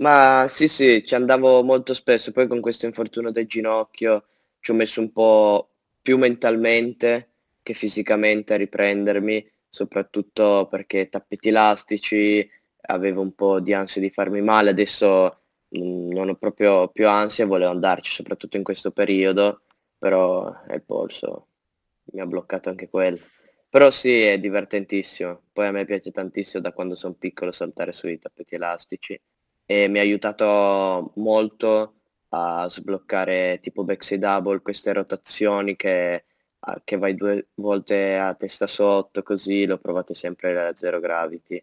Ma 0.00 0.46
sì, 0.48 0.68
sì, 0.68 1.04
ci 1.04 1.14
andavo 1.14 1.62
molto 1.62 1.92
spesso, 1.92 2.32
poi 2.32 2.46
con 2.46 2.62
questo 2.62 2.86
infortunio 2.86 3.30
del 3.30 3.46
ginocchio 3.46 4.24
ci 4.60 4.70
ho 4.70 4.74
messo 4.74 5.02
un 5.02 5.12
po' 5.12 5.68
più 6.00 6.16
mentalmente 6.16 7.32
che 7.62 7.74
fisicamente 7.74 8.54
a 8.54 8.56
riprendermi, 8.56 9.46
soprattutto 9.68 10.66
perché 10.70 11.10
tappeti 11.10 11.48
elastici, 11.48 12.48
avevo 12.86 13.20
un 13.20 13.34
po' 13.34 13.60
di 13.60 13.74
ansia 13.74 14.00
di 14.00 14.08
farmi 14.08 14.40
male, 14.40 14.70
adesso 14.70 15.41
non 15.72 16.28
ho 16.28 16.34
proprio 16.34 16.88
più 16.88 17.08
ansia, 17.08 17.46
volevo 17.46 17.70
andarci 17.70 18.10
soprattutto 18.12 18.56
in 18.56 18.62
questo 18.62 18.90
periodo, 18.90 19.62
però 19.98 20.52
il 20.70 20.82
polso, 20.82 21.48
mi 22.12 22.20
ha 22.20 22.26
bloccato 22.26 22.68
anche 22.68 22.88
quello. 22.88 23.18
Però 23.68 23.90
sì, 23.90 24.22
è 24.22 24.38
divertentissimo. 24.38 25.44
Poi 25.52 25.66
a 25.66 25.70
me 25.70 25.84
piace 25.86 26.10
tantissimo 26.10 26.62
da 26.62 26.72
quando 26.72 26.94
sono 26.94 27.14
piccolo 27.14 27.52
saltare 27.52 27.92
sui 27.92 28.18
tappeti 28.18 28.54
elastici 28.56 29.18
e 29.64 29.88
mi 29.88 29.98
ha 29.98 30.02
aiutato 30.02 31.12
molto 31.16 31.94
a 32.30 32.68
sbloccare 32.68 33.60
tipo 33.62 33.84
backside 33.84 34.26
double, 34.26 34.60
queste 34.60 34.92
rotazioni 34.92 35.76
che, 35.76 36.24
che 36.84 36.96
vai 36.98 37.14
due 37.14 37.48
volte 37.54 38.18
a 38.18 38.34
testa 38.34 38.66
sotto, 38.66 39.22
così 39.22 39.66
l'ho 39.66 39.78
provate 39.78 40.14
sempre 40.14 40.58
a 40.68 40.74
Zero 40.76 41.00
Gravity 41.00 41.62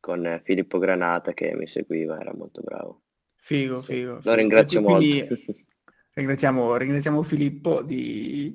con 0.00 0.40
Filippo 0.44 0.78
Granata 0.78 1.32
che 1.32 1.54
mi 1.54 1.66
seguiva, 1.66 2.20
era 2.20 2.34
molto 2.34 2.60
bravo. 2.62 3.02
Figo, 3.48 3.80
figo, 3.80 4.20
lo 4.22 4.34
ringrazio 4.34 4.82
qui- 4.82 4.92
molto. 4.92 5.34
quindi 5.34 5.64
ringraziamo, 6.12 6.76
ringraziamo 6.76 7.22
Filippo 7.22 7.80
di, 7.80 8.54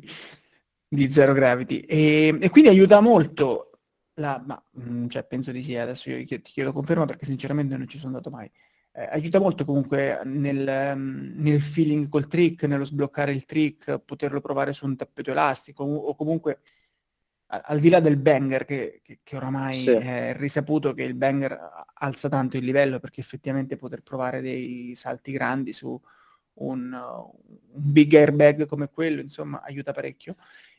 di 0.87 1.09
Zero 1.09 1.33
Gravity. 1.33 1.79
E, 1.79 2.37
e 2.39 2.49
quindi 2.51 2.69
aiuta 2.69 3.01
molto 3.01 3.79
la, 4.17 4.39
ma, 4.45 4.63
mm, 4.79 5.07
cioè, 5.07 5.25
penso 5.25 5.51
di 5.51 5.63
sì, 5.63 5.75
adesso 5.75 6.11
io 6.11 6.23
ti 6.23 6.41
chiedo 6.43 6.71
conferma 6.71 7.05
perché 7.05 7.25
sinceramente 7.25 7.75
non 7.75 7.87
ci 7.87 7.97
sono 7.97 8.09
andato 8.11 8.29
mai. 8.29 8.47
Eh, 8.91 9.09
aiuta 9.13 9.39
molto 9.39 9.65
comunque 9.65 10.21
nel, 10.25 10.93
mm, 10.95 11.41
nel 11.41 11.61
feeling 11.63 12.07
col 12.07 12.27
trick, 12.27 12.65
nello 12.65 12.85
sbloccare 12.85 13.31
il 13.31 13.45
trick, 13.45 13.97
poterlo 13.97 14.41
provare 14.41 14.73
su 14.73 14.85
un 14.85 14.95
tappeto 14.95 15.31
elastico 15.31 15.83
o 15.83 16.13
comunque 16.15 16.59
al 17.61 17.79
di 17.79 17.89
là 17.89 17.99
del 17.99 18.17
banger, 18.17 18.65
che, 18.65 19.01
che- 19.03 19.19
che 19.23 19.35
oramai 19.35 19.77
Sì, 19.83 19.89
è 19.91 20.33
risaputo 20.37 20.93
che 20.93 21.03
il 21.03 21.13
banger 21.15 21.57
alza 21.95 22.29
tanto 22.29 22.57
il 22.57 22.63
livello 22.65 22.99
perché 22.99 23.21
effettivamente 23.21 23.75
poter 23.75 24.01
provare 24.01 24.41
dei 24.41 24.93
salti 24.95 25.31
grandi 25.31 25.73
su 25.73 25.99
un, 26.55 26.91
un 26.93 27.91
big 27.91 28.13
airbag 28.15 28.65
come 28.65 28.89
quello, 28.89 29.21
insomma, 29.21 29.61
aiuta 29.63 29.91
parecchio. 29.93 30.35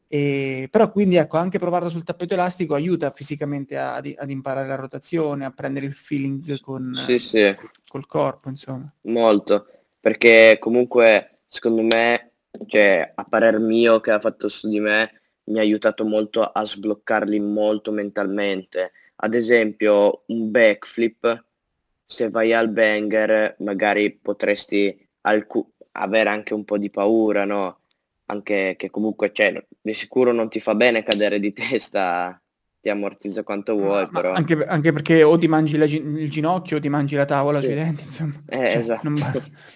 E, 0.06 0.68
però 0.70 0.90
quindi 0.92 1.16
ecco, 1.16 1.38
anche 1.38 1.58
provarlo 1.58 1.88
sul 1.88 2.04
tappeto 2.04 2.34
elastico 2.34 2.74
aiuta 2.74 3.10
fisicamente 3.10 3.76
a- 3.76 3.94
ad, 3.94 4.12
ad 4.16 4.30
imparare 4.30 4.68
la 4.68 4.74
rotazione, 4.76 5.44
a 5.44 5.50
prendere 5.50 5.87
il 5.87 5.94
feeling 5.94 6.60
con, 6.60 6.92
sì, 6.94 7.18
sì. 7.18 7.54
col, 7.56 7.70
col 7.88 8.06
corpo, 8.06 8.48
insomma. 8.48 8.92
Molto, 9.02 9.66
perché 10.00 10.56
comunque 10.60 11.40
secondo 11.46 11.82
me, 11.82 12.32
cioè 12.66 13.12
a 13.14 13.24
parer 13.24 13.58
mio 13.58 14.00
che 14.00 14.10
ha 14.10 14.20
fatto 14.20 14.48
su 14.48 14.68
di 14.68 14.80
me, 14.80 15.20
mi 15.44 15.59
ha 15.59 15.62
aiutato 15.62 16.04
molto 16.04 16.42
a 16.42 16.64
sbloccarli 16.64 17.38
molto 17.40 17.92
mentalmente. 17.92 18.92
Ad 19.16 19.35
esempio 19.35 20.24
un 20.26 20.50
backflip, 20.50 21.44
se 22.04 22.30
vai 22.30 22.52
al 22.52 22.70
banger 22.70 23.57
magari 23.61 24.12
potresti 24.16 24.96
alcu- 25.22 25.68
avere 25.92 26.28
anche 26.28 26.54
un 26.54 26.64
po' 26.64 26.78
di 26.78 26.90
paura, 26.90 27.44
no? 27.44 27.80
Anche 28.26 28.74
che 28.76 28.90
comunque, 28.90 29.33
cioè, 29.33 29.66
di 29.80 29.94
sicuro 29.94 30.33
non 30.33 30.48
ti 30.48 30.61
fa 30.61 30.74
bene 30.74 31.02
cadere 31.02 31.38
di 31.40 31.52
testa, 31.52 32.40
ti 32.85 32.90
ammortizza 32.90 33.42
quanto 33.42 33.75
vuoi, 33.75 34.07
Ma, 34.07 34.09
ma 34.12 34.20
però 34.20 34.33
anche, 34.33 34.64
anche 34.64 34.92
perché 34.92 35.25
o 35.25 35.37
ti 35.37 35.49
mangi 35.49 35.77
la 35.77 35.85
il 35.85 36.31
ginocchio 36.31 36.77
o 36.77 36.81
ti 36.81 36.88
mangi 36.88 37.16
la 37.16 37.25
tavola 37.25 37.61
sì, 37.61 37.61
sui 37.61 37.75
denti, 37.75 38.05
insomma. 38.05 38.40
eh, 38.47 38.59
Cioè, 38.66 38.79
esatto. 38.79 39.03
non, 39.03 39.18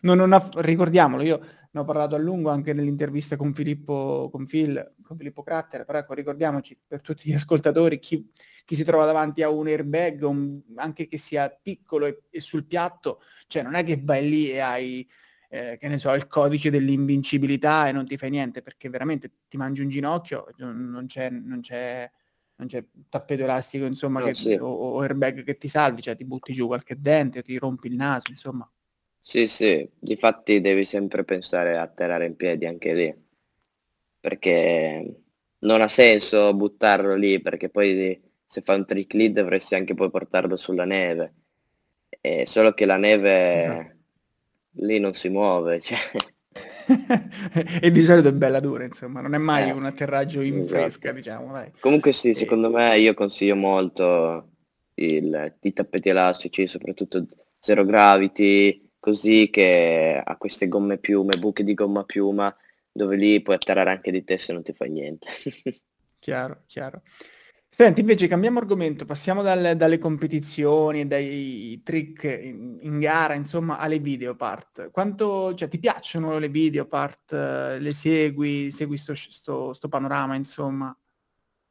non- 0.03 0.29
non 0.29 0.49
ricordiamolo, 0.57 1.23
io 1.25 1.41
ne 1.73 1.81
ho 1.81 1.85
parlato 1.85 2.15
a 2.15 2.19
lungo 2.19 2.49
anche 2.51 2.73
nell'intervista 2.73 3.37
con 3.37 3.53
Filippo, 3.55 4.29
con 4.31 4.47
Phil, 4.47 4.95
con 5.03 5.17
Filippo 5.17 5.43
Cratter, 5.43 5.85
però 5.85 5.99
ecco, 5.99 6.15
ricordiamoci 6.15 6.79
per 6.87 7.01
tutti 7.01 7.29
gli 7.29 7.35
ascoltatori, 7.35 7.99
chi, 7.99 8.31
chi 8.65 8.77
si 8.77 8.85
trova 8.85 9.05
davanti 9.05 9.43
a 9.43 9.51
un 9.51 9.67
airbag, 9.67 10.23
un- 10.23 10.61
anche 10.77 11.09
che 11.09 11.19
sia 11.19 11.49
piccolo 11.51 12.07
e, 12.07 12.23
e 12.31 12.41
sul 12.41 12.67
piatto, 12.67 13.21
cioè 13.49 13.63
non 13.63 13.75
è 13.75 13.83
che 13.85 14.01
vai 14.03 14.29
lì 14.29 14.49
e 14.51 14.61
hai, 14.61 15.09
eh, 15.51 15.77
che 15.79 15.89
ne 15.89 15.99
so, 15.99 16.13
il 16.15 16.29
codice 16.29 16.71
dell'invincibilità 16.71 17.89
e 17.89 17.93
non 17.93 18.05
ti 18.07 18.17
fai 18.17 18.31
niente, 18.31 18.63
perché 18.63 18.89
veramente 18.89 19.33
ti 19.49 19.57
mangi 19.57 19.83
un 19.83 19.89
ginocchio, 19.89 20.47
non 20.59 21.05
c'è... 21.09 21.31
Non 21.31 21.61
c'è 21.61 22.09
non 22.59 22.69
c'è 22.69 22.85
tappeto 23.09 23.43
elastico, 23.45 23.85
insomma, 23.87 24.21
No, 24.21 24.27
che, 24.27 24.39
sì. 24.43 24.55
o, 24.59 24.67
o 24.67 25.01
airbag 25.01 25.45
che 25.45 25.57
ti 25.59 25.69
salvi, 25.69 26.03
cioè 26.03 26.17
ti 26.17 26.25
butti 26.25 26.53
giù 26.53 26.67
qualche 26.67 27.01
dente, 27.01 27.43
ti 27.43 27.57
rompi 27.59 27.89
il 27.89 27.95
naso, 27.97 28.31
insomma. 28.31 28.71
Sì, 29.23 29.47
sì, 29.47 29.89
difatti 29.97 30.61
devi 30.61 30.85
sempre 30.85 31.23
pensare 31.23 31.77
a 31.79 31.87
tirare 31.87 32.27
in 32.27 32.35
piedi 32.35 32.67
anche 32.67 32.95
lì, 32.95 33.15
perché 34.21 35.23
non 35.61 35.81
ha 35.81 35.89
senso 35.89 36.55
buttarlo 36.55 37.15
lì, 37.15 37.41
perché 37.41 37.69
poi 37.71 38.21
se 38.47 38.63
fai 38.63 38.77
un 38.79 38.87
trick 38.87 39.13
lead 39.15 39.35
dovresti 39.35 39.75
anche 39.75 39.95
poi 39.95 40.11
portarlo 40.11 40.57
sulla 40.57 40.85
neve, 40.85 41.35
e 42.21 42.47
solo 42.47 42.73
che 42.73 42.87
la 42.87 42.97
Esatto. 43.53 43.93
neve 43.93 43.99
lì 44.73 44.99
non 44.99 45.15
si 45.15 45.29
muove, 45.29 45.81
cioè, 45.83 45.99
e 47.81 47.91
di 47.91 48.03
solito 48.03 48.29
è 48.29 48.33
bella 48.33 48.61
dura, 48.61 48.85
insomma, 48.85 49.21
non 49.21 49.35
è 49.35 49.39
mai 49.39 49.69
eh, 49.69 49.73
un 49.73 49.85
atterraggio 49.85 50.41
in 50.41 50.67
fresca, 50.67 51.09
esatto. 51.09 51.15
diciamo, 51.15 51.53
dai. 51.53 51.71
Comunque 51.81 52.13
sì, 52.13 52.31
E- 52.31 52.35
secondo 52.35 52.71
me 52.71 52.99
io 52.99 53.15
consiglio 53.15 53.57
molto 53.57 54.49
il, 54.95 55.57
i 55.61 55.73
tappeti 55.73 56.09
elastici, 56.09 56.67
soprattutto 56.67 57.27
Zero 57.59 57.85
Gravity, 57.85 58.91
così 58.99 59.49
che 59.51 60.21
ha 60.25 60.37
queste 60.37 60.69
gomme 60.69 60.99
piume, 60.99 61.39
buche 61.39 61.65
di 61.65 61.75
gomma 61.75 62.05
piuma, 62.05 62.55
dove 62.91 63.17
lì 63.17 63.41
puoi 63.43 63.57
atterrare 63.57 63.91
anche 63.91 64.11
di 64.11 64.25
te 64.25 64.39
se 64.39 64.53
non 64.53 64.63
ti 64.63 64.73
fa 64.73 64.87
niente. 64.87 65.29
Chiaro, 66.21 66.65
chiaro. 66.67 67.03
Senti, 67.81 68.01
invece 68.01 68.27
cambiamo 68.27 68.59
argomento, 68.59 69.05
passiamo 69.05 69.41
dal- 69.41 69.77
dalle 69.77 69.99
competizioni 69.99 71.07
dai 71.07 71.81
trick 71.85 72.25
in, 72.25 72.79
in 72.81 72.99
gara, 72.99 73.35
insomma, 73.35 73.79
alle 73.79 74.01
video 74.01 74.35
part. 74.35 74.91
Quanto, 74.91 75.55
cioè, 75.55 75.69
ti 75.69 75.79
piacciono 75.79 76.39
le 76.39 76.49
video 76.49 76.87
part? 76.87 77.31
Le 77.33 77.95
segui? 77.95 78.73
Segui 78.73 78.97
sto, 78.97 79.15
sto- 79.15 79.73
sto 79.75 79.89
panorama, 79.89 80.35
insomma? 80.35 80.93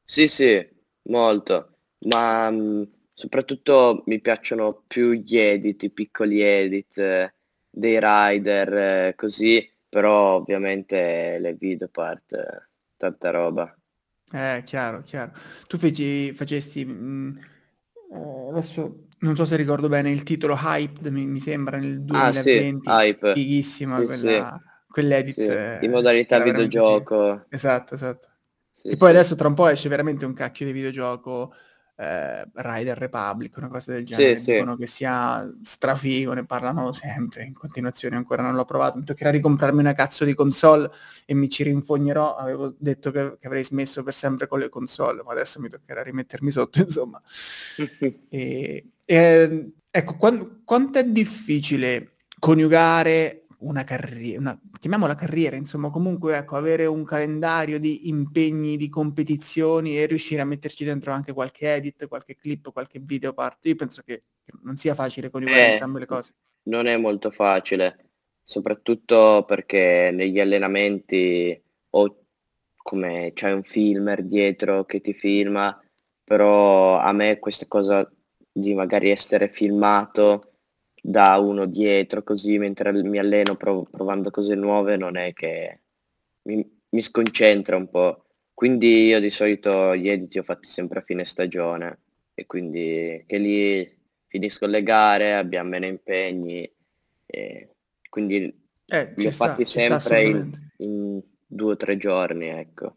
Sì, 0.05 0.27
sì, 0.29 0.65
molto, 1.09 1.77
ma 2.05 2.49
mh, 2.49 2.89
soprattutto 3.13 4.03
mi 4.05 4.21
piacciono 4.21 4.83
più 4.87 5.11
gli 5.11 5.37
edit, 5.37 5.83
i 5.83 5.91
piccoli 5.91 6.39
edit 6.41 6.97
eh, 6.97 7.33
dei 7.69 7.99
rider, 8.01 8.73
eh, 9.09 9.13
così, 9.15 9.69
però 9.89 10.35
ovviamente 10.35 11.37
le 11.39 11.53
video 11.55 11.89
part, 11.89 12.31
eh, 12.33 12.67
tanta 12.95 13.29
roba. 13.31 13.77
Eh, 14.31 14.61
chiaro, 14.65 15.01
chiaro. 15.03 15.31
Tu 15.67 15.77
feci, 15.77 16.33
facesti, 16.33 16.83
mh, 16.85 17.39
eh, 18.13 18.49
adesso 18.49 19.05
non 19.19 19.35
so 19.35 19.45
se 19.45 19.55
ricordo 19.55 19.87
bene 19.87 20.11
il 20.11 20.23
titolo 20.23 20.55
Hyped, 20.55 21.07
mi, 21.07 21.25
mi 21.25 21.39
sembra 21.39 21.77
nel 21.77 22.03
Ah 22.09 22.31
sì, 22.33 22.65
2020, 22.65 22.91
Hype. 22.91 23.31
fighissima 23.31 24.03
Sì, 24.03 24.07
sì, 24.09 24.45
quella, 24.45 24.61
quell'edit, 24.89 25.47
sì. 25.47 25.49
eh, 25.49 25.79
In 25.79 25.91
modalità 25.91 26.37
era 26.37 26.43
veramente 26.45 26.81
figo. 26.81 27.07
videogioco. 27.07 27.45
Esatto, 27.47 27.93
esatto. 27.93 28.27
Sì, 28.73 28.89
Che 28.89 28.97
poi 28.97 29.09
sì. 29.09 29.11
adesso 29.11 29.35
tra 29.35 29.47
un 29.47 29.53
po' 29.53 29.67
esce 29.69 29.87
veramente 29.89 30.25
un 30.25 30.33
cacchio 30.33 30.65
di 30.65 30.71
videogioco, 30.73 31.53
eh, 31.97 32.47
Rider 32.53 32.97
Republic, 32.97 33.57
una 33.57 33.67
cosa 33.67 33.91
del 33.91 34.07
Sì, 34.07 34.13
genere, 34.13 34.38
sì. 34.38 34.51
dicono 34.53 34.75
che 34.77 34.86
sia 34.88 35.51
strafigo, 35.63 36.33
ne 36.33 36.45
parlano 36.45 36.93
sempre 36.93 37.43
in 37.43 37.53
continuazione, 37.53 38.15
ancora 38.15 38.43
non 38.43 38.55
l'ho 38.55 38.65
provato, 38.65 38.97
mi 38.99 39.03
toccherà 39.03 39.31
ricomprarmi 39.31 39.79
una 39.79 39.93
cazzo 39.93 40.23
di 40.23 40.36
console 40.36 40.89
e 41.25 41.33
mi 41.33 41.49
ci 41.49 41.63
rinfognerò, 41.63 42.36
avevo 42.36 42.75
detto 42.77 43.12
che, 43.12 43.38
che 43.39 43.47
avrei 43.47 43.63
smesso 43.63 44.03
per 44.03 44.13
sempre 44.13 44.47
con 44.47 44.60
le 44.60 44.69
console, 44.69 45.23
ma 45.23 45.31
adesso 45.31 45.60
mi 45.60 45.69
toccherà 45.69 46.03
rimettermi 46.03 46.51
sotto, 46.51 46.79
insomma. 46.81 47.21
E, 48.29 48.91
e, 49.05 49.71
ecco, 49.89 50.15
quan- 50.17 50.62
quanto 50.63 50.99
è 50.99 51.03
difficile 51.03 52.17
coniugare 52.39 53.46
una 53.59 53.83
carriera, 53.83 54.39
una, 54.39 54.59
chiamiamola 54.79 55.15
carriera, 55.15 55.55
insomma, 55.55 55.89
comunque 55.89 56.35
ecco, 56.37 56.55
avere 56.55 56.85
un 56.85 57.03
calendario 57.03 57.79
di 57.79 58.07
impegni, 58.09 58.77
di 58.77 58.89
competizioni 58.89 59.97
e 59.97 60.05
riuscire 60.05 60.41
a 60.41 60.45
metterci 60.45 60.83
dentro 60.83 61.11
anche 61.11 61.33
qualche 61.33 61.73
edit, 61.73 62.07
qualche 62.07 62.35
clip, 62.35 62.71
qualche 62.71 62.99
video 62.99 63.33
parte. 63.33 63.69
Io 63.69 63.75
penso 63.75 64.01
che 64.03 64.23
non 64.63 64.77
sia 64.77 64.93
facile 64.95 65.29
coniugare 65.29 65.67
Eh, 65.67 65.71
entrambe 65.71 65.99
le 65.99 66.05
cose. 66.05 66.33
non 66.63 66.85
è 66.87 66.97
molto 66.97 67.31
facile, 67.31 68.09
soprattutto 68.43 69.43
perché 69.47 70.11
negli 70.13 70.39
allenamenti 70.39 71.59
o 71.91 72.17
come 72.77 73.31
c'hai 73.33 73.53
un 73.53 73.63
filmer 73.63 74.23
dietro 74.23 74.85
che 74.85 75.01
ti 75.01 75.13
filma, 75.13 75.77
però 76.23 76.99
a 76.99 77.11
me 77.13 77.39
questa 77.39 77.65
cosa 77.67 78.09
di 78.51 78.73
magari 78.73 79.09
essere 79.09 79.49
filmato 79.49 80.46
da 81.09 81.37
uno 81.37 81.65
dietro 81.67 82.21
così 82.23 82.57
mentre 82.57 82.91
mi 83.03 83.17
alleno 83.17 83.55
prov- 83.55 83.89
provando 83.89 84.29
cose 84.29 84.55
nuove 84.55 84.97
non 84.97 85.15
è 85.15 85.31
che 85.33 85.81
mi, 86.43 86.55
mi 86.89 87.01
sconcentra 87.01 87.75
un 87.77 87.89
po'. 87.89 88.23
Quindi 88.53 89.05
io 89.05 89.19
di 89.19 89.29
solito 89.29 89.95
gli 89.95 90.09
edit 90.09 90.33
li 90.33 90.39
ho 90.39 90.43
fatti 90.43 90.67
sempre 90.67 90.99
a 90.99 91.03
fine 91.03 91.23
stagione 91.25 91.99
e 92.33 92.45
quindi 92.45 93.23
che 93.27 93.37
lì 93.37 93.97
finisco 94.27 94.65
le 94.65 94.83
gare, 94.83 95.35
abbiamo 95.35 95.69
meno 95.69 95.85
impegni 95.85 96.69
e 97.25 97.69
quindi 98.09 98.53
Eh, 98.89 99.13
li 99.15 99.27
ho 99.27 99.31
sta, 99.31 99.49
fatti 99.49 99.65
sempre 99.65 100.21
in, 100.23 100.51
in 100.77 101.21
due 101.45 101.73
o 101.73 101.77
tre 101.77 101.97
giorni, 101.97 102.47
ecco. 102.47 102.95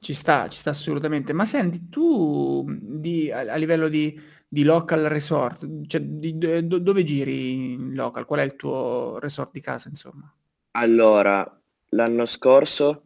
Ci 0.00 0.14
sta, 0.14 0.48
ci 0.48 0.58
sta 0.58 0.70
assolutamente. 0.70 1.32
Ma 1.32 1.44
senti, 1.44 1.88
tu 1.88 2.64
di, 2.68 3.30
a, 3.32 3.40
a 3.40 3.56
livello 3.56 3.88
di, 3.88 4.18
di 4.48 4.62
local 4.64 5.04
resort, 5.04 5.66
cioè 5.86 6.00
di- 6.00 6.38
do- 6.38 6.78
dove 6.78 7.04
giri 7.04 7.72
in 7.74 7.94
local? 7.94 8.24
Qual 8.24 8.40
è 8.40 8.42
il 8.42 8.56
tuo 8.56 9.18
resort 9.18 9.50
di 9.52 9.60
casa, 9.60 9.88
insomma? 9.88 10.32
Allora, 10.72 11.60
l'anno 11.90 12.24
scorso 12.26 13.02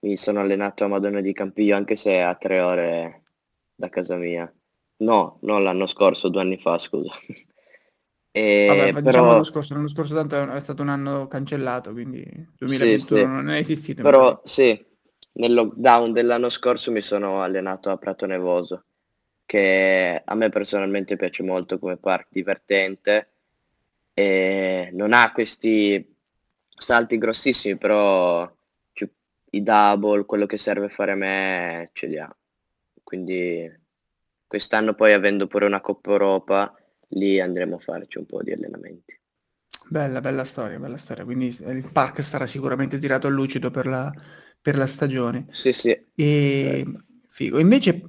mi 0.00 0.16
sono 0.16 0.40
allenato 0.40 0.84
a 0.84 0.88
Madonna 0.88 1.20
di 1.20 1.32
Campiglio 1.32 1.76
anche 1.76 1.96
se 1.96 2.10
è 2.10 2.18
a 2.18 2.34
tre 2.34 2.60
ore 2.60 3.22
da 3.74 3.88
casa 3.88 4.16
mia. 4.16 4.52
No, 4.98 5.38
non 5.42 5.62
l'anno 5.62 5.86
scorso, 5.86 6.28
due 6.28 6.42
anni 6.42 6.58
fa, 6.58 6.78
scusa. 6.78 7.10
Vabbè, 8.64 8.88
E 8.88 8.92
ma 8.92 9.00
diciamo 9.00 9.26
l'anno 9.26 9.42
però 9.42 9.44
scorso, 9.44 9.74
l'anno 9.74 9.88
scorso 9.88 10.14
tanto 10.14 10.36
è, 10.36 10.46
è 10.46 10.60
stato 10.60 10.82
un 10.82 10.88
anno 10.88 11.26
cancellato, 11.26 11.92
quindi 11.92 12.22
sì, 12.22 12.54
2021 12.58 13.20
sì. 13.20 13.26
non 13.26 13.50
è 13.50 13.58
esistito. 13.58 14.02
Però 14.02 14.40
sì, 14.44 14.86
nel 15.34 15.52
lockdown 15.52 16.12
dell'anno 16.12 16.48
scorso 16.48 16.90
mi 16.90 17.02
sono 17.02 17.42
allenato 17.42 17.90
a 17.90 17.96
Prato 17.98 18.24
Nevoso, 18.26 18.84
che 19.44 20.22
a 20.24 20.34
me 20.34 20.48
personalmente 20.50 21.16
piace 21.16 21.42
molto 21.42 21.78
come 21.78 21.96
park 21.98 22.28
divertente 22.30 23.30
e 24.14 24.90
non 24.92 25.12
ha 25.12 25.32
questi 25.32 26.14
salti 26.76 27.18
grossissimi, 27.18 27.76
però 27.78 28.50
i 29.54 29.62
double, 29.62 30.24
quello 30.24 30.46
che 30.46 30.56
serve 30.56 30.88
fare 30.88 31.12
a 31.12 31.16
me 31.16 31.90
ce 31.92 32.06
li 32.06 32.18
ha. 32.18 32.34
Quindi 33.02 33.70
quest'anno 34.46 34.94
poi 34.94 35.12
avendo 35.12 35.46
pure 35.46 35.66
una 35.66 35.80
Coppa 35.80 36.10
Europa, 36.12 36.74
lì 37.08 37.38
andremo 37.40 37.76
a 37.76 37.80
farci 37.80 38.18
un 38.18 38.26
po' 38.26 38.42
di 38.42 38.52
allenamenti. 38.52 39.18
Bella, 39.88 40.20
bella 40.20 40.44
storia, 40.44 40.78
bella 40.78 40.96
storia. 40.96 41.24
Quindi 41.24 41.46
il 41.46 41.90
park 41.92 42.22
sarà 42.22 42.46
sicuramente 42.46 42.98
tirato 42.98 43.26
a 43.26 43.30
lucido 43.30 43.70
per 43.70 43.86
la, 43.86 44.12
per 44.60 44.76
la 44.76 44.86
stagione. 44.86 45.46
Sì, 45.50 45.72
sì, 45.72 46.06
E 46.14 46.84
certo. 46.84 47.04
figo. 47.28 47.58
Invece 47.58 48.00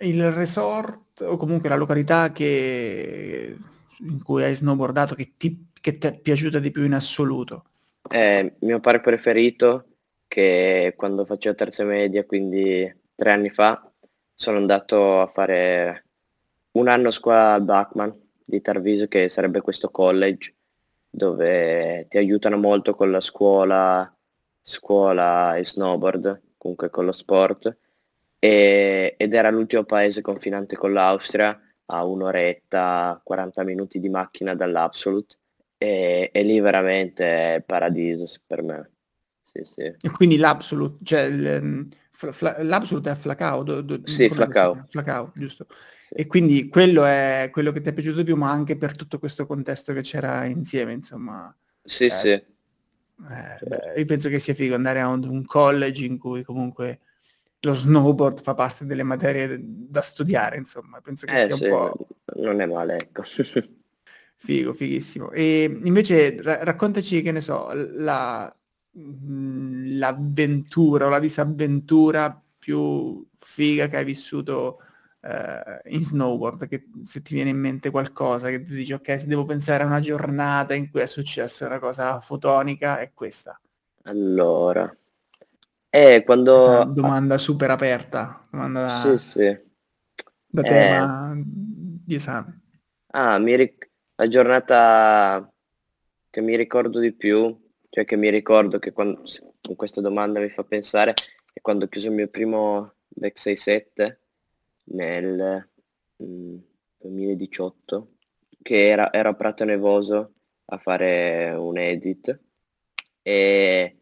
il 0.00 0.30
resort 0.32 1.20
o 1.22 1.36
comunque 1.36 1.68
la 1.68 1.76
località 1.76 2.32
che, 2.32 3.56
in 3.98 4.22
cui 4.22 4.42
hai 4.42 4.54
snowboardato 4.54 5.14
che 5.14 5.32
ti, 5.36 5.68
che 5.80 5.98
è 5.98 6.18
piaciuta 6.18 6.58
di 6.58 6.70
più 6.70 6.84
in 6.84 6.94
assoluto? 6.94 7.64
È 8.08 8.40
il 8.42 8.66
mio 8.66 8.80
park 8.80 9.02
preferito 9.02 9.86
che 10.28 10.94
quando 10.96 11.24
facevo 11.24 11.54
terza 11.54 11.84
media, 11.84 12.24
quindi 12.24 12.94
tre 13.14 13.30
anni 13.30 13.50
fa, 13.50 13.90
sono 14.34 14.58
andato 14.58 15.20
a 15.20 15.30
fare 15.32 16.04
un 16.72 16.88
anno 16.88 17.10
scuola 17.10 17.54
al 17.54 17.64
Bachman 17.64 18.14
di 18.44 18.60
Tarviso, 18.60 19.08
che 19.08 19.28
sarebbe 19.28 19.62
questo 19.62 19.90
college 19.90 20.54
dove 21.08 22.06
ti 22.08 22.18
aiutano 22.18 22.58
molto 22.58 22.94
con 22.94 23.10
la 23.10 23.22
scuola, 23.22 24.14
scuola 24.62 25.56
e 25.56 25.64
snowboard, 25.64 26.42
comunque 26.58 26.90
con 26.90 27.06
lo 27.06 27.12
sport. 27.12 27.76
E- 28.46 29.14
ed 29.16 29.34
era 29.34 29.50
l'ultimo 29.50 29.84
paese 29.84 30.20
confinante 30.20 30.76
con 30.76 30.92
l'Austria, 30.92 31.58
a 31.86 32.04
un'oretta, 32.04 33.20
40 33.24 33.64
minuti 33.64 33.98
di 34.00 34.08
macchina 34.08 34.54
dall'Absolute. 34.54 35.36
E, 35.78 36.30
e 36.32 36.42
lì 36.42 36.58
veramente 36.60 37.56
è 37.56 37.62
paradiso 37.62 38.26
per 38.46 38.62
me. 38.62 38.90
Sì, 39.42 39.60
sì. 39.62 39.82
E 39.82 40.10
quindi 40.10 40.36
l'Absolute, 40.36 41.04
cioè 41.04 41.22
il, 41.22 41.88
fla- 42.10 42.32
fla- 42.32 42.62
l'Absolute 42.62 43.08
è 43.08 43.12
a 43.12 43.16
Flacao, 43.16 43.62
do- 43.62 43.80
do- 43.82 44.00
Sì, 44.04 44.28
Flacao. 44.28 44.86
Flacao, 44.88 45.32
giusto. 45.34 45.66
E 46.08 46.26
quindi 46.26 46.68
quello 46.68 47.04
è 47.04 47.48
quello 47.52 47.72
che 47.72 47.80
ti 47.80 47.88
è 47.88 47.92
piaciuto 47.92 48.18
di 48.18 48.24
più, 48.24 48.36
ma 48.36 48.50
anche 48.50 48.76
per 48.76 48.94
tutto 48.96 49.18
questo 49.18 49.46
contesto 49.46 49.92
che 49.92 50.02
c'era 50.02 50.44
insieme, 50.44 50.92
insomma. 50.92 51.54
Sì, 51.82 52.06
Eh, 52.06 52.10
sì, 52.10 52.28
eh, 52.28 52.44
beh, 53.60 53.92
io 53.96 54.04
penso 54.04 54.28
che 54.28 54.38
sia 54.40 54.54
figo 54.54 54.74
andare 54.74 55.00
a 55.00 55.08
un, 55.08 55.24
un 55.24 55.44
college 55.44 56.04
in 56.04 56.18
cui 56.18 56.42
comunque 56.42 57.00
lo 57.60 57.74
snowboard 57.74 58.42
fa 58.42 58.54
parte 58.54 58.84
delle 58.86 59.02
materie 59.02 59.58
da 59.62 60.02
studiare, 60.02 60.56
insomma. 60.56 61.00
Penso 61.00 61.26
che 61.26 61.36
Eh 61.36 61.36
sia 61.36 61.54
un 61.54 61.62
sì, 61.62 61.64
po' 61.64 62.06
non 62.36 62.60
è 62.60 62.66
male, 62.66 62.96
ecco. 62.96 63.22
figo, 64.36 64.72
fighissimo. 64.74 65.30
E 65.30 65.64
invece 65.84 66.40
ra- 66.42 66.62
raccontaci, 66.64 67.22
che 67.22 67.32
ne 67.32 67.40
so, 67.40 67.68
la, 67.72 68.54
mm, 68.98 69.98
l'avventura 69.98 71.06
o 71.06 71.08
la 71.08 71.18
disavventura 71.18 72.40
più 72.58 73.26
figa 73.38 73.88
che 73.88 73.96
hai 73.98 74.04
vissuto 74.04 74.80
eh, 75.22 75.80
in 75.94 76.02
snowboard, 76.02 76.68
che 76.68 76.88
se 77.02 77.22
ti 77.22 77.34
viene 77.34 77.50
in 77.50 77.58
mente 77.58 77.90
qualcosa, 77.90 78.48
che 78.50 78.62
ti 78.64 78.74
dici 78.74 78.92
ok, 78.92 79.20
se 79.20 79.26
devo 79.26 79.44
pensare 79.44 79.82
a 79.82 79.86
una 79.86 80.00
giornata 80.00 80.74
in 80.74 80.90
cui 80.90 81.00
è 81.00 81.06
successa 81.06 81.66
una 81.66 81.78
cosa 81.78 82.20
fotonica, 82.20 82.98
è 82.98 83.12
questa. 83.14 83.58
Allora, 84.04 84.96
eh, 85.96 86.22
quando... 86.24 86.54
una 86.66 86.84
domanda 86.84 87.38
super 87.38 87.70
aperta, 87.70 88.46
domanda 88.50 88.88
sì, 88.88 89.08
da, 89.08 89.18
sì. 89.18 89.60
da 90.46 90.62
Eh, 90.62 90.68
tema 90.68 91.34
di 91.36 92.14
esame. 92.14 92.60
ah, 93.12 93.38
mi 93.38 93.56
ric- 93.56 93.90
la 94.16 94.28
giornata 94.28 95.52
che 96.30 96.40
mi 96.40 96.56
ricordo 96.56 96.98
di 96.98 97.12
più, 97.14 97.56
cioè 97.90 98.04
che 98.04 98.16
mi 98.16 98.30
ricordo 98.30 98.78
che 98.78 98.92
quando, 98.92 99.22
questa 99.74 100.00
domanda 100.00 100.40
mi 100.40 100.48
fa 100.50 100.64
pensare, 100.64 101.14
è 101.52 101.60
quando 101.60 101.86
ho 101.86 101.88
chiuso 101.88 102.08
il 102.08 102.14
mio 102.14 102.28
primo 102.28 102.94
Back 103.08 103.38
67 103.38 104.20
nel 104.84 105.70
mm, 106.22 106.56
2018, 106.98 108.16
che 108.62 108.88
era, 108.88 109.12
era 109.12 109.30
a 109.30 109.34
Prato 109.34 109.64
Nevoso 109.64 110.32
a 110.66 110.78
fare 110.78 111.52
un 111.56 111.78
edit 111.78 112.38
e, 113.22 113.96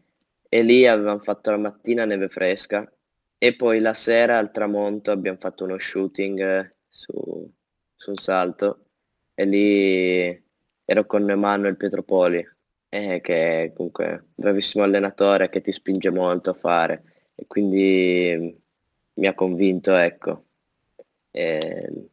e 0.54 0.62
lì 0.62 0.86
avevamo 0.86 1.18
fatto 1.18 1.50
la 1.50 1.56
mattina 1.58 2.04
neve 2.04 2.28
fresca 2.28 2.88
e 3.38 3.56
poi 3.56 3.80
la 3.80 3.92
sera 3.92 4.38
al 4.38 4.52
tramonto 4.52 5.10
abbiamo 5.10 5.36
fatto 5.40 5.64
uno 5.64 5.80
shooting 5.80 6.40
eh, 6.40 6.76
su, 6.88 7.52
su 7.96 8.10
un 8.10 8.16
salto 8.16 8.84
e 9.34 9.44
lì 9.46 10.44
ero 10.84 11.06
con 11.06 11.28
Emanuele 11.28 11.74
Pietropoli, 11.74 12.46
eh, 12.88 13.20
che 13.20 13.64
è 13.64 13.72
comunque 13.72 14.12
un 14.12 14.24
bravissimo 14.36 14.84
allenatore 14.84 15.48
che 15.48 15.60
ti 15.60 15.72
spinge 15.72 16.10
molto 16.10 16.50
a 16.50 16.54
fare 16.54 17.32
e 17.34 17.46
quindi 17.48 18.56
mi 19.14 19.26
ha 19.26 19.34
convinto, 19.34 19.92
ecco. 19.96 20.44
E 21.32 22.10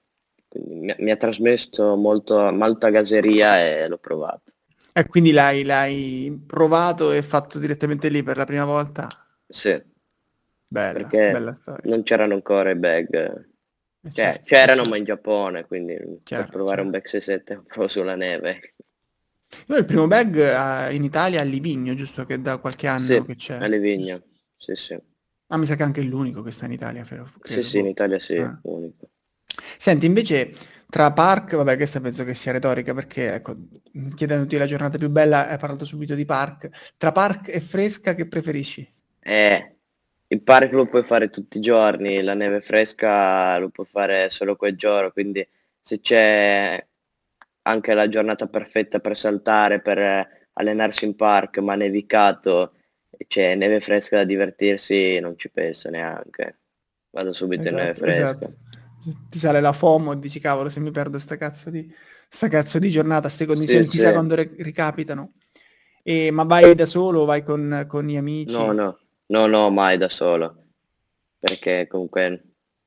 quindi 0.47 0.75
mi, 0.77 0.95
mi 0.97 1.11
ha 1.11 1.15
trasmesso 1.15 1.95
molto, 1.95 2.51
molta 2.51 2.89
gaseria 2.89 3.61
e 3.63 3.87
l'ho 3.87 3.99
provato. 3.99 4.50
E 4.93 5.05
quindi 5.07 5.31
l'hai, 5.31 5.63
l'hai 5.63 6.43
provato 6.45 7.11
e 7.11 7.21
fatto 7.21 7.59
direttamente 7.59 8.09
lì 8.09 8.23
per 8.23 8.37
la 8.37 8.45
prima 8.45 8.65
volta? 8.65 9.07
Sì, 9.49 9.81
Bella, 10.67 11.07
bella 11.23 11.53
storia. 11.53 11.89
non 11.89 12.03
c'erano 12.03 12.33
ancora 12.33 12.69
i 12.71 12.75
bag 12.77 13.13
Eh, 14.03 14.11
Cioè, 14.11 14.11
certo, 14.13 14.45
c'erano 14.47 14.75
certo. 14.75 14.89
ma 14.89 14.97
in 14.97 15.03
Giappone, 15.03 15.65
quindi 15.65 15.95
per 15.95 16.19
Chiaro, 16.23 16.49
provare 16.49 16.81
un 16.81 16.89
chiaro. 16.89 16.89
Beck 16.89 17.09
67 17.09 17.61
provo 17.67 17.87
sulla 17.87 18.15
neve. 18.15 18.75
Io 19.67 19.77
il 19.77 19.85
primo 19.85 20.07
bag 20.07 20.35
eh, 20.89 20.93
in 20.95 21.03
Italia 21.03 21.39
è 21.39 21.41
a 21.41 21.45
Livigno, 21.45 21.93
giusto 21.95 22.25
che 22.25 22.41
da 22.41 22.57
qualche 22.57 22.87
Sì, 22.95 23.13
anno 23.13 23.25
che 23.25 23.31
a 23.31 23.35
c'è. 23.35 23.57
giusto? 23.59 23.67
Livigno. 23.67 24.23
Sì, 24.57 24.75
sì. 24.75 24.99
Ah, 25.47 25.57
mi 25.57 25.65
sa 25.65 25.75
che 25.75 25.83
è 25.83 25.85
anche 25.85 26.01
l'unico 26.01 26.41
che 26.41 26.51
sta 26.51 26.65
in 26.65 26.71
Italia, 26.71 27.03
credo. 27.03 27.29
Sì, 27.43 27.63
sì, 27.63 27.79
in. 27.79 27.87
Italia 27.87 28.19
sì, 28.19 28.35
Ah. 28.37 28.57
unico. 28.63 29.09
Senti, 29.77 30.05
invece, 30.05 30.53
tra 30.91 31.13
Park, 31.13 31.55
vabbè, 31.55 31.77
questa 31.77 32.01
penso 32.01 32.25
che 32.25 32.33
sia 32.33 32.51
retorica 32.51 32.93
perché, 32.93 33.35
ecco, 33.35 33.55
chiedendoti 34.13 34.57
la 34.57 34.65
giornata 34.65 34.97
più 34.97 35.09
bella, 35.09 35.47
hai 35.47 35.57
parlato 35.57 35.85
subito 35.85 36.15
di 36.15 36.25
Park. 36.25 36.69
Tra 36.97 37.13
Park 37.13 37.47
e 37.47 37.61
Fresca, 37.61 38.13
che 38.13 38.27
preferisci? 38.27 38.93
Eh, 39.21 39.75
il 40.27 40.41
park 40.41 40.73
lo 40.73 40.87
puoi 40.87 41.03
fare 41.03 41.29
tutti 41.29 41.59
i 41.59 41.61
giorni, 41.61 42.21
la 42.21 42.33
neve 42.33 42.59
fresca 42.59 43.57
lo 43.57 43.69
puoi 43.69 43.85
fare 43.89 44.29
solo 44.29 44.57
quel 44.57 44.75
giorno, 44.75 45.11
quindi 45.11 45.47
se 45.79 46.01
c'è 46.01 46.85
anche 47.63 47.93
la 47.93 48.09
giornata 48.09 48.47
perfetta 48.47 48.99
per 48.99 49.17
saltare, 49.17 49.81
per 49.81 50.49
allenarsi 50.53 51.05
in 51.05 51.15
park, 51.15 51.59
ma 51.59 51.75
nevicato, 51.75 52.73
c'è 53.27 53.55
neve 53.55 53.79
fresca 53.79 54.17
da 54.17 54.23
divertirsi, 54.25 55.19
non 55.21 55.37
ci 55.37 55.49
penso 55.49 55.89
neanche. 55.89 56.57
Vado 57.11 57.31
subito 57.31 57.69
in 57.69 57.75
neve 57.75 57.91
Esatto, 57.91 58.01
fresca. 58.01 58.29
esatto. 58.29 58.55
Ti 59.29 59.39
sale 59.39 59.61
la 59.61 59.73
FOMO 59.73 60.13
e 60.13 60.19
dici, 60.19 60.39
cavolo, 60.39 60.69
se 60.69 60.79
mi 60.79 60.91
perdo 60.91 61.17
sta 61.19 61.35
cazzo 61.37 61.69
di, 61.69 61.91
sta 62.29 62.47
cazzo 62.47 62.77
di 62.79 62.89
giornata, 62.91 63.29
ste 63.29 63.45
condizioni, 63.45 63.85
Sì, 63.85 63.91
chissà 63.91 64.07
sì. 64.07 64.13
quando 64.13 64.35
ri- 64.35 64.55
ricapitano. 64.59 65.33
E, 66.03 66.31
ma 66.31 66.43
vai 66.43 66.75
da 66.75 66.85
solo, 66.85 67.25
vai 67.25 67.43
con, 67.43 67.85
con 67.87 68.05
gli 68.05 68.15
amici? 68.15 68.61
No, 68.61 68.71
no, 68.73 68.97
no, 69.29 69.47
no, 69.47 69.69
mai 69.69 69.97
da 69.97 70.09
solo, 70.09 70.55
perché 71.39 71.87
comunque 71.87 72.43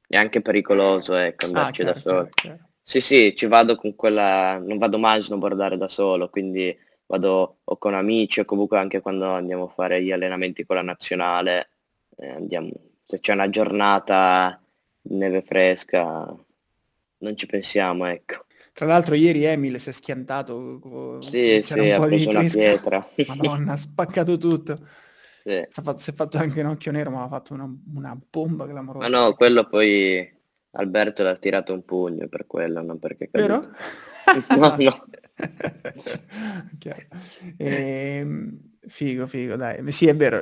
è 0.07 0.17
anche 0.17 0.43
pericoloso, 0.43 1.15
ecco, 1.15 1.47
Ah, 1.55 1.71
andarci 1.71 1.83
da 1.85 1.95
chiaro, 1.95 2.01
solo. 2.01 2.29
chiaro, 2.29 2.31
chiaro. 2.35 2.59
Sì, 2.83 3.01
sì, 3.01 3.35
ci 3.37 3.47
vado 3.47 3.77
con 3.77 3.95
quella, 3.95 4.59
non 4.59 4.79
vado 4.79 4.99
mai 4.99 5.19
a 5.19 5.23
snowboardare 5.23 5.77
da 5.77 5.89
solo, 5.89 6.29
quindi 6.29 6.77
vado 7.07 7.59
o 7.65 7.79
con 7.79 7.95
amici 7.95 8.41
o 8.41 8.45
comunque 8.45 8.79
anche 8.79 9.01
quando 9.01 9.27
andiamo 9.31 9.65
a 9.65 9.69
fare 9.69 10.03
gli 10.03 10.13
allenamenti 10.13 10.65
con 10.67 10.77
la 10.77 10.83
nazionale, 10.83 11.71
eh, 12.17 12.29
andiamo, 12.29 12.71
se 13.07 13.21
c'è 13.21 13.33
una 13.33 13.49
giornata 13.49 14.61
neve 15.11 15.43
fresca, 15.43 16.35
non 17.19 17.37
ci 17.37 17.47
pensiamo, 17.47 18.07
ecco. 18.07 18.47
Tra 18.73 18.87
l'altro 18.87 19.15
ieri 19.15 19.45
Emil 19.45 19.79
si 19.79 19.91
è 19.91 19.93
schiantato, 19.93 21.19
Sì, 21.21 21.61
c'era 21.63 21.83
sì, 21.83 21.91
un 21.91 21.97
po' 21.97 22.07
di 22.09 22.25
una 22.27 22.43
pietra. 22.43 23.07
Madonna, 23.29 23.73
ha 23.73 23.77
spaccato 23.77 24.37
tutto. 24.37 24.77
Sì. 25.45 25.65
Si 25.69 25.81
è 25.81 25.83
fatto, 25.83 25.99
si 25.99 26.11
è 26.11 26.13
fatto 26.13 26.39
anche 26.39 26.61
un 26.61 26.67
occhio 26.67 26.91
nero, 26.91 27.11
ma 27.11 27.23
ha 27.23 27.29
fatto 27.29 27.55
una, 27.55 27.71
una 27.95 28.19
bomba 28.31 28.65
Ma 28.65 28.71
clamorosa. 28.71 29.09
no, 29.09 29.35
quello 29.35 29.65
poi 29.69 30.29
Alberto 30.73 31.23
l'ha 31.23 31.37
tirato 31.37 31.73
un 31.73 31.85
pugno 31.85 32.27
per 32.29 32.47
quello, 32.47 32.83
non 32.83 32.99
perché 32.99 33.29
Vero? 33.31 33.71
No, 34.57 34.75
no. 34.77 35.07
Chiaro. 36.79 37.03
Ehm, 37.59 38.59
figo, 38.89 39.27
figo, 39.29 39.55
dai. 39.55 39.93
Sì, 39.93 40.09
è 40.09 40.17
vero, 40.17 40.41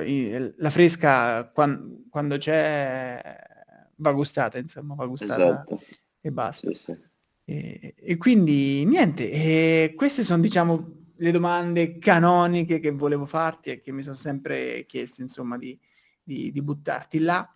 la 0.57 0.69
fresca 0.71 1.47
quan- 1.53 2.05
quando 2.09 2.37
c'è 2.37 3.21
va 3.97 4.11
gustata, 4.11 4.57
insomma, 4.57 4.95
va 4.95 5.05
gustata 5.05 5.43
Esatto. 5.43 5.81
e 6.21 6.31
basta. 6.31 6.67
Sì, 6.73 6.75
sì. 6.75 6.97
E, 7.45 7.93
e 7.97 8.17
quindi 8.17 8.85
niente, 8.85 9.29
e 9.29 9.93
queste 9.95 10.23
sono 10.23 10.41
diciamo 10.41 11.01
le 11.17 11.31
domande 11.31 11.99
canoniche 11.99 12.79
che 12.79 12.91
volevo 12.91 13.25
farti 13.25 13.69
e 13.69 13.81
che 13.81 13.91
mi 13.91 14.01
sono 14.01 14.15
sempre 14.15 14.85
chiesto 14.85 15.21
insomma 15.21 15.57
di, 15.57 15.77
di- 16.21 16.51
di 16.51 16.61
buttarti 16.61 17.19
là. 17.19 17.47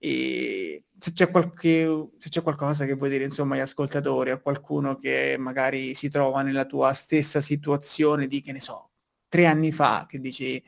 E 0.00 0.84
se 0.96 1.12
c'è 1.12 1.28
qualche, 1.30 2.10
se 2.18 2.28
c'è 2.28 2.42
qualcosa 2.42 2.84
che 2.84 2.94
vuoi 2.94 3.10
dire 3.10 3.24
insomma 3.24 3.54
agli 3.54 3.60
ascoltatori, 3.60 4.30
a 4.30 4.38
qualcuno 4.38 4.96
che 4.96 5.34
magari 5.38 5.94
si 5.94 6.08
trova 6.08 6.42
nella 6.42 6.66
tua 6.66 6.92
stessa 6.92 7.40
situazione 7.40 8.28
di, 8.28 8.40
che 8.40 8.52
ne 8.52 8.60
so, 8.60 8.90
tre 9.28 9.46
anni 9.46 9.72
fa, 9.72 10.06
che 10.08 10.20
dici, 10.20 10.62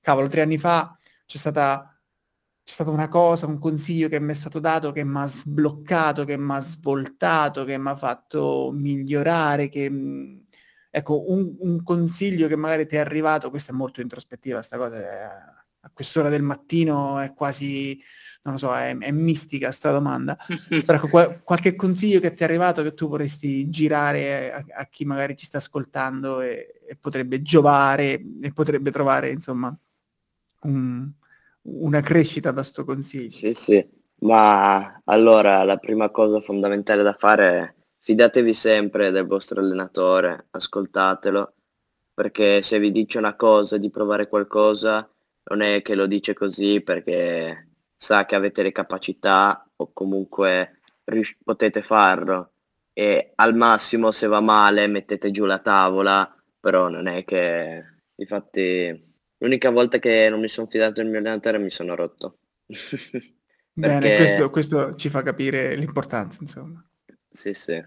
cavolo, 0.00 0.26
tre 0.28 0.42
anni 0.42 0.58
fa 0.58 0.98
c'è 1.26 1.38
stata 1.38 1.91
c'è 2.64 2.72
stata 2.74 2.90
una 2.90 3.08
cosa, 3.08 3.46
un 3.46 3.58
consiglio 3.58 4.08
che 4.08 4.20
mi 4.20 4.30
è 4.32 4.34
stato 4.34 4.60
dato 4.60 4.92
che 4.92 5.04
mi 5.04 5.18
ha 5.18 5.26
sbloccato, 5.26 6.24
che 6.24 6.36
mi 6.38 6.52
ha 6.52 6.60
svoltato, 6.60 7.64
che 7.64 7.76
mi 7.78 7.88
ha 7.88 7.96
fatto 7.96 8.70
migliorare, 8.72 9.68
che 9.68 9.90
mh, 9.90 10.44
ecco, 10.90 11.30
un, 11.32 11.56
un 11.58 11.82
consiglio 11.82 12.46
che 12.48 12.56
magari 12.56 12.86
ti 12.86 12.96
è 12.96 12.98
arrivato, 13.00 13.50
questa 13.50 13.72
è 13.72 13.74
molto 13.74 14.00
introspettiva, 14.00 14.62
sta 14.62 14.76
cosa 14.78 14.96
è- 14.98 15.60
a 15.84 15.90
quest'ora 15.92 16.28
del 16.28 16.42
mattino 16.42 17.18
è 17.18 17.32
quasi, 17.34 18.00
non 18.42 18.54
lo 18.54 18.58
so, 18.60 18.72
è, 18.72 18.96
è 18.96 19.10
mistica 19.10 19.72
sta 19.72 19.90
domanda. 19.90 20.36
Però 20.68 20.94
ecco, 20.98 21.08
qual- 21.08 21.42
qualche 21.42 21.74
consiglio 21.74 22.20
che 22.20 22.32
ti 22.34 22.42
è 22.42 22.44
arrivato 22.46 22.82
che 22.84 22.94
tu 22.94 23.08
vorresti 23.08 23.68
girare 23.68 24.52
a, 24.52 24.64
a 24.76 24.86
chi 24.86 25.04
magari 25.04 25.36
ci 25.36 25.44
sta 25.46 25.58
ascoltando 25.58 26.40
e, 26.40 26.80
e 26.86 26.96
potrebbe 26.96 27.42
giovare 27.42 28.22
e 28.40 28.52
potrebbe 28.52 28.92
trovare, 28.92 29.30
insomma, 29.30 29.76
un- 30.62 31.12
una 31.62 32.00
crescita 32.00 32.50
da 32.50 32.62
sto 32.62 32.84
consiglio. 32.84 33.30
Sì, 33.30 33.54
sì, 33.54 33.88
ma 34.20 35.00
allora 35.04 35.62
la 35.64 35.76
prima 35.76 36.10
cosa 36.10 36.40
fondamentale 36.40 37.02
da 37.02 37.16
fare 37.18 37.58
è 37.58 37.74
fidatevi 37.98 38.52
sempre 38.54 39.10
del 39.10 39.26
vostro 39.26 39.60
allenatore, 39.60 40.46
ascoltatelo, 40.50 41.54
perché 42.14 42.62
se 42.62 42.78
vi 42.78 42.90
dice 42.90 43.18
una 43.18 43.36
cosa 43.36 43.76
di 43.78 43.90
provare 43.90 44.28
qualcosa, 44.28 45.08
non 45.44 45.60
è 45.60 45.82
che 45.82 45.94
lo 45.94 46.06
dice 46.06 46.34
così 46.34 46.80
perché 46.82 47.68
sa 47.96 48.24
che 48.24 48.34
avete 48.34 48.62
le 48.62 48.72
capacità 48.72 49.68
o 49.76 49.90
comunque 49.92 50.80
rius- 51.04 51.36
potete 51.42 51.82
farlo 51.82 52.52
e 52.92 53.32
al 53.36 53.54
massimo 53.56 54.10
se 54.10 54.26
va 54.26 54.40
male 54.40 54.86
mettete 54.86 55.30
giù 55.30 55.44
la 55.44 55.58
tavola, 55.58 56.32
però 56.60 56.88
non 56.88 57.06
è 57.06 57.24
che 57.24 57.84
infatti 58.16 59.11
l'unica 59.42 59.70
volta 59.70 59.98
che 59.98 60.28
non 60.30 60.40
mi 60.40 60.48
sono 60.48 60.66
fidato 60.68 60.94
del 61.02 61.08
mio 61.08 61.18
allenatore 61.18 61.58
mi 61.58 61.70
sono 61.70 61.94
rotto. 61.94 62.38
Bene, 63.74 64.12
Perché 64.12 64.14
questo, 64.14 64.48
questo 64.48 64.94
ci 64.94 65.10
fa 65.10 65.22
capire 65.22 65.74
l'importanza, 65.76 66.38
insomma. 66.40 66.82
sì, 67.30 67.54
sì, 67.54 67.82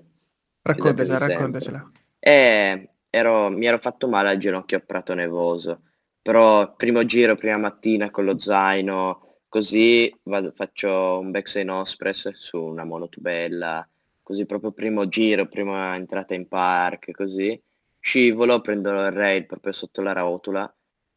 Raccontacela, 0.69 1.17
raccontacela. 1.17 1.81
E 2.19 2.89
ero, 3.09 3.49
mi 3.49 3.65
ero 3.65 3.77
fatto 3.79 4.07
male 4.07 4.29
al 4.29 4.37
ginocchio 4.37 4.77
a 4.77 4.79
Prato 4.81 5.13
Nevoso, 5.13 5.83
però 6.21 6.75
primo 6.75 7.05
giro, 7.05 7.35
prima 7.35 7.57
mattina 7.57 8.09
con 8.11 8.25
lo 8.25 8.37
zaino, 8.39 9.37
così 9.47 10.13
vado- 10.23 10.51
faccio 10.55 11.19
un 11.19 11.31
backside 11.31 11.71
ospress 11.71 12.29
su 12.31 12.61
una 12.61 12.83
monotubella, 12.83 13.87
così 14.23 14.45
proprio 14.45 14.71
primo 14.71 15.07
giro, 15.07 15.47
prima 15.47 15.95
entrata 15.95 16.33
in 16.33 16.47
park, 16.47 17.11
così, 17.11 17.61
scivolo, 17.99 18.61
prendo 18.61 18.89
il 19.05 19.11
rail 19.11 19.45
proprio 19.45 19.71
sotto 19.73 20.01
la 20.01 20.13
rotula 20.13 20.73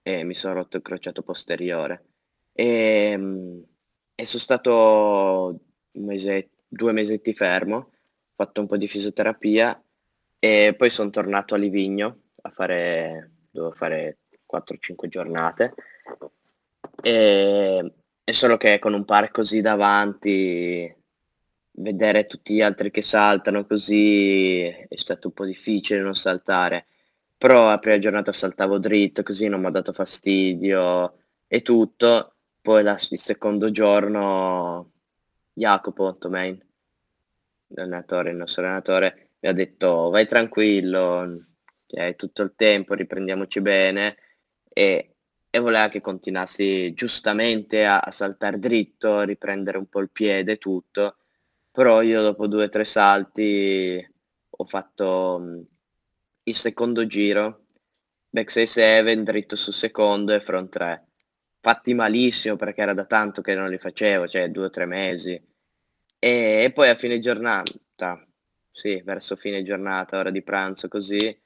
e 0.09 0.25
mi 0.25 0.35
sono 0.35 0.55
rotto 0.55 0.79
il 0.79 0.83
crociato 0.83 1.23
posteriore. 1.23 2.05
E, 2.53 3.15
mm, 3.17 3.61
e 4.15 4.25
sono 4.25 4.43
stato 4.43 5.61
mese, 5.93 6.51
due 6.67 6.93
mesetti 6.93 7.35
fermo, 7.35 7.77
ho 7.77 7.91
fatto 8.35 8.61
un 8.63 8.67
po' 8.67 8.79
di 8.79 8.89
fisioterapia 8.89 9.83
e 10.39 10.75
poi 10.77 10.91
sono 10.91 11.11
tornato 11.11 11.55
a 11.55 11.59
Livigno 11.59 12.23
a 12.43 12.51
fare, 12.51 13.33
dovevo 13.51 13.75
fare 13.75 14.19
4-5 14.47 15.09
giornate 15.09 15.75
e, 17.03 17.93
e 18.25 18.33
solo 18.33 18.57
che 18.57 18.79
con 18.79 18.95
un 18.95 19.05
park 19.05 19.33
così 19.33 19.61
davanti, 19.61 20.95
vedere 21.73 22.27
tutti 22.27 22.55
gli 22.55 22.63
altri 22.63 22.91
che 22.91 23.03
saltano 23.03 23.67
così 23.67 24.63
è 24.65 24.97
stato 24.97 25.29
un 25.29 25.35
po' 25.35 25.45
difficile 25.45 26.01
non 26.01 26.15
saltare. 26.15 26.87
Però 27.39 27.79
prima 27.79 27.99
giornata 27.99 28.35
saltavo 28.35 28.79
dritto, 28.79 29.23
così 29.23 29.49
non 29.49 29.61
mi 29.61 29.67
ha 29.67 29.71
dato 29.71 29.93
fastidio 29.95 31.17
e 31.47 31.63
tutto. 31.63 32.35
Poi 32.61 32.83
la- 32.83 32.99
il 33.11 33.19
secondo 33.19 33.71
giorno 33.71 34.93
Jacopo 35.55 36.17
Tomain, 36.19 36.61
l'allenatore, 37.69 38.31
il 38.31 38.37
nostro 38.37 38.63
allenatore, 38.63 39.31
mi 39.41 39.49
ha 39.49 39.53
detto 39.53 40.11
vai 40.11 40.27
tranquillo, 40.27 41.45
hai 41.97 42.17
tutto 42.17 42.43
il 42.43 42.55
tempo, 42.57 42.95
riprendiamoci 42.95 43.61
bene 43.61 44.17
e, 44.69 45.15
e 45.51 45.59
voleva 45.59 45.89
che 45.89 46.01
continuassi 46.01 46.93
giustamente 46.95 47.85
a, 47.87 48.01
a 48.01 48.11
saltare 48.11 48.59
dritto, 48.59 49.23
riprendere 49.23 49.79
un 49.79 49.87
po' 49.89 50.01
il 50.01 50.11
piede 50.11 50.59
tutto. 50.59 51.17
Però 51.71 52.03
io 52.03 52.23
dopo 52.23 52.47
due 52.49 52.65
o 52.65 52.69
tre 52.69 52.85
salti 52.85 54.05
ho 54.51 54.65
fatto 54.65 55.67
il 56.49 56.57
secondo 56.57 57.07
giro, 57.07 57.67
backside 58.31 58.67
7, 58.67 59.23
dritto 59.23 59.57
sul 59.57 59.73
secondo 59.73 60.33
e 60.33 60.41
front 60.41 60.71
3. 60.71 61.07
Fatti 61.61 61.95
malissimo 61.95 62.57
perché 62.57 62.81
era 62.83 62.95
da 62.95 63.05
tanto 63.05 63.43
che 63.43 63.55
non 63.55 63.69
li 63.69 63.79
facevo, 63.79 64.27
cioè 64.29 64.51
due 64.51 64.67
o 64.67 64.71
tre 64.71 64.87
mesi. 64.87 65.33
E, 66.19 66.63
e 66.65 66.73
poi 66.73 66.89
a 66.89 66.95
fine 66.95 67.19
giornata, 67.19 68.27
sì, 68.71 69.01
verso 69.05 69.37
fine 69.37 69.63
giornata, 69.63 70.19
ora 70.19 70.31
di 70.31 70.43
pranzo 70.43 70.89
così, 70.89 71.37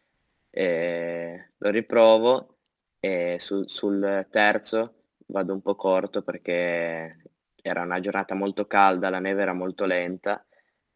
eh, 0.51 1.51
lo 1.59 1.71
riprovo 1.71 2.59
e 3.01 3.37
sul, 3.39 3.69
sul 3.69 4.27
terzo 4.31 5.05
vado 5.27 5.53
un 5.55 5.63
po' 5.63 5.75
corto 5.75 6.23
perché 6.23 7.23
era 7.63 7.83
una 7.83 8.01
giornata 8.01 8.35
molto 8.35 8.67
calda, 8.67 9.11
la 9.11 9.19
neve 9.19 9.43
era 9.43 9.55
molto 9.55 9.87
lenta 9.87 10.45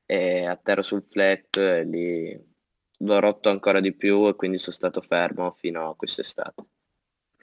e 0.04 0.46
atterro 0.46 0.82
sul 0.82 1.04
flat 1.10 1.56
e 1.56 1.84
lì 1.84 2.54
l'ho 2.98 3.20
rotto 3.20 3.48
ancora 3.48 3.80
di 3.80 3.94
più 3.94 4.28
e 4.28 4.34
quindi 4.34 4.58
sono 4.58 4.74
stato 4.74 5.00
fermo 5.00 5.50
fino 5.52 5.90
a 5.90 5.96
quest'estate. 5.96 6.64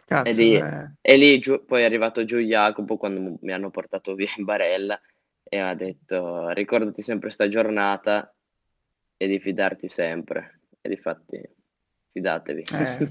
Cazzo, 0.06 0.30
e 0.30 0.34
lì, 0.34 0.56
eh. 0.56 0.92
e 1.02 1.18
lì 1.18 1.40
giù, 1.40 1.64
poi 1.66 1.82
è 1.82 1.86
arrivato 1.86 2.26
giù 2.26 2.38
Jacopo 2.38 2.98
quando 2.98 3.38
mi 3.42 3.52
hanno 3.52 3.70
portato 3.70 4.16
via 4.16 4.30
in 4.38 4.44
barella 4.44 5.00
e 5.44 5.58
ha 5.58 5.74
detto 5.74 6.50
ricordati 6.50 7.02
sempre 7.02 7.30
sta 7.30 7.48
giornata 7.48 8.34
e 9.18 9.28
di 9.28 9.40
fidarti 9.40 9.88
sempre. 9.88 10.62
E 10.82 10.90
difatti 10.90 11.42
fidatevi. 12.12 12.64
Eh, 12.72 13.08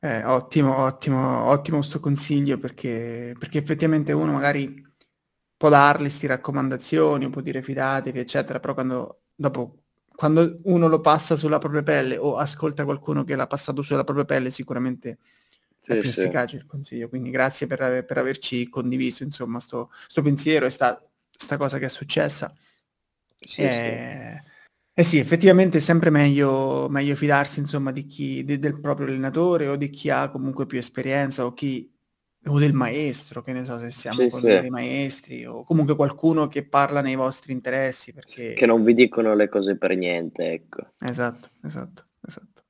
eh, 0.00 0.24
ottimo, 0.24 0.76
ottimo, 0.76 1.44
ottimo 1.44 1.80
sto 1.80 2.00
consiglio 2.00 2.58
perché, 2.58 3.34
perché 3.38 3.58
effettivamente 3.58 4.12
uno 4.12 4.32
magari 4.32 4.84
può 5.56 5.68
dargli 5.70 6.02
queste 6.02 6.26
raccomandazioni, 6.26 7.30
può 7.30 7.40
dire 7.40 7.62
fidatevi, 7.62 8.18
eccetera, 8.18 8.60
però 8.60 8.74
quando 8.74 9.22
dopo 9.34 9.85
quando 10.16 10.60
uno 10.64 10.88
lo 10.88 11.00
passa 11.00 11.36
sulla 11.36 11.58
propria 11.58 11.82
pelle 11.82 12.16
o 12.16 12.38
ascolta 12.38 12.84
qualcuno 12.84 13.22
che 13.22 13.36
l'ha 13.36 13.46
passato 13.46 13.82
sulla 13.82 14.02
propria 14.02 14.24
pelle, 14.24 14.50
sicuramente 14.50 15.18
sì, 15.78 15.92
è 15.92 15.98
più 15.98 16.10
sì. 16.10 16.20
efficace 16.20 16.56
il 16.56 16.66
consiglio. 16.66 17.08
Quindi 17.08 17.30
grazie 17.30 17.66
per, 17.66 18.04
per 18.04 18.18
averci 18.18 18.68
condiviso, 18.68 19.22
insomma, 19.22 19.60
sto, 19.60 19.90
sto 20.08 20.22
pensiero 20.22 20.66
e 20.66 20.70
sta, 20.70 21.00
sta, 21.30 21.56
cosa 21.56 21.78
che 21.78 21.84
è 21.84 21.90
successa. 21.90 22.52
Sì, 23.38 23.60
eh, 23.60 24.42
eh 24.92 25.04
sì, 25.04 25.18
effettivamente 25.18 25.78
è 25.78 25.80
sempre 25.82 26.08
meglio, 26.10 26.88
meglio 26.88 27.14
fidarsi, 27.14 27.60
insomma, 27.60 27.92
di 27.92 28.06
chi, 28.06 28.42
de, 28.42 28.58
del 28.58 28.80
proprio 28.80 29.06
allenatore 29.06 29.68
o 29.68 29.76
di 29.76 29.90
chi 29.90 30.08
ha 30.08 30.30
comunque 30.30 30.66
più 30.66 30.78
esperienza 30.78 31.44
o 31.44 31.52
chi 31.52 31.94
o 32.46 32.58
del 32.58 32.72
maestro, 32.72 33.42
che 33.42 33.52
ne 33.52 33.64
so 33.64 33.78
se 33.78 33.90
siamo 33.90 34.20
sì, 34.20 34.28
con 34.28 34.40
sì. 34.40 34.46
dei 34.46 34.70
maestri 34.70 35.44
o 35.44 35.64
comunque 35.64 35.96
qualcuno 35.96 36.48
che 36.48 36.64
parla 36.64 37.00
nei 37.00 37.14
vostri 37.14 37.52
interessi 37.52 38.12
perché... 38.12 38.52
Che 38.52 38.66
non 38.66 38.82
vi 38.82 38.94
dicono 38.94 39.34
le 39.34 39.48
cose 39.48 39.76
per 39.76 39.96
niente, 39.96 40.52
ecco. 40.52 40.92
Esatto, 41.00 41.48
esatto, 41.64 42.06
esatto. 42.26 42.62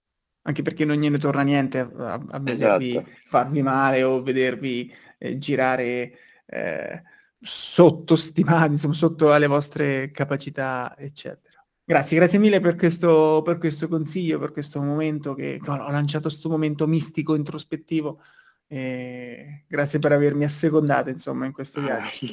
Anche 0.43 0.63
perché 0.63 0.85
non 0.85 0.97
gliene 0.97 1.19
torna 1.19 1.43
niente 1.43 1.79
a, 1.79 2.15
a 2.29 2.39
vedervi 2.39 2.91
esatto. 2.91 3.11
farvi 3.27 3.63
male 3.63 4.03
o 4.03 4.23
vedervi 4.23 4.93
eh, 5.19 5.39
girare 5.39 6.13
eh, 6.47 7.03
sottostimati, 7.41 8.73
insomma, 8.73 8.95
sotto 8.95 9.33
alle 9.33 9.47
vostre 9.47 10.11
capacità, 10.11 10.95
eccetera. 10.97 11.55
Grazie, 11.85 12.17
grazie 12.17 12.39
mille 12.39 12.61
per 12.61 12.75
questo, 12.75 13.43
per 13.45 13.59
questo 13.59 13.87
consiglio, 13.87 14.39
per 14.39 14.51
questo 14.51 14.81
momento 14.81 15.35
che 15.35 15.61
ho 15.65 15.91
lanciato 15.91 16.29
questo 16.29 16.49
momento 16.49 16.87
mistico, 16.87 17.35
introspettivo 17.35 18.21
e 18.69 19.65
grazie 19.69 19.99
per 19.99 20.13
avermi 20.13 20.45
assecondato, 20.45 21.09
insomma, 21.11 21.47
in 21.47 21.53
questo 21.53 21.81
viaggio. 21.81 22.27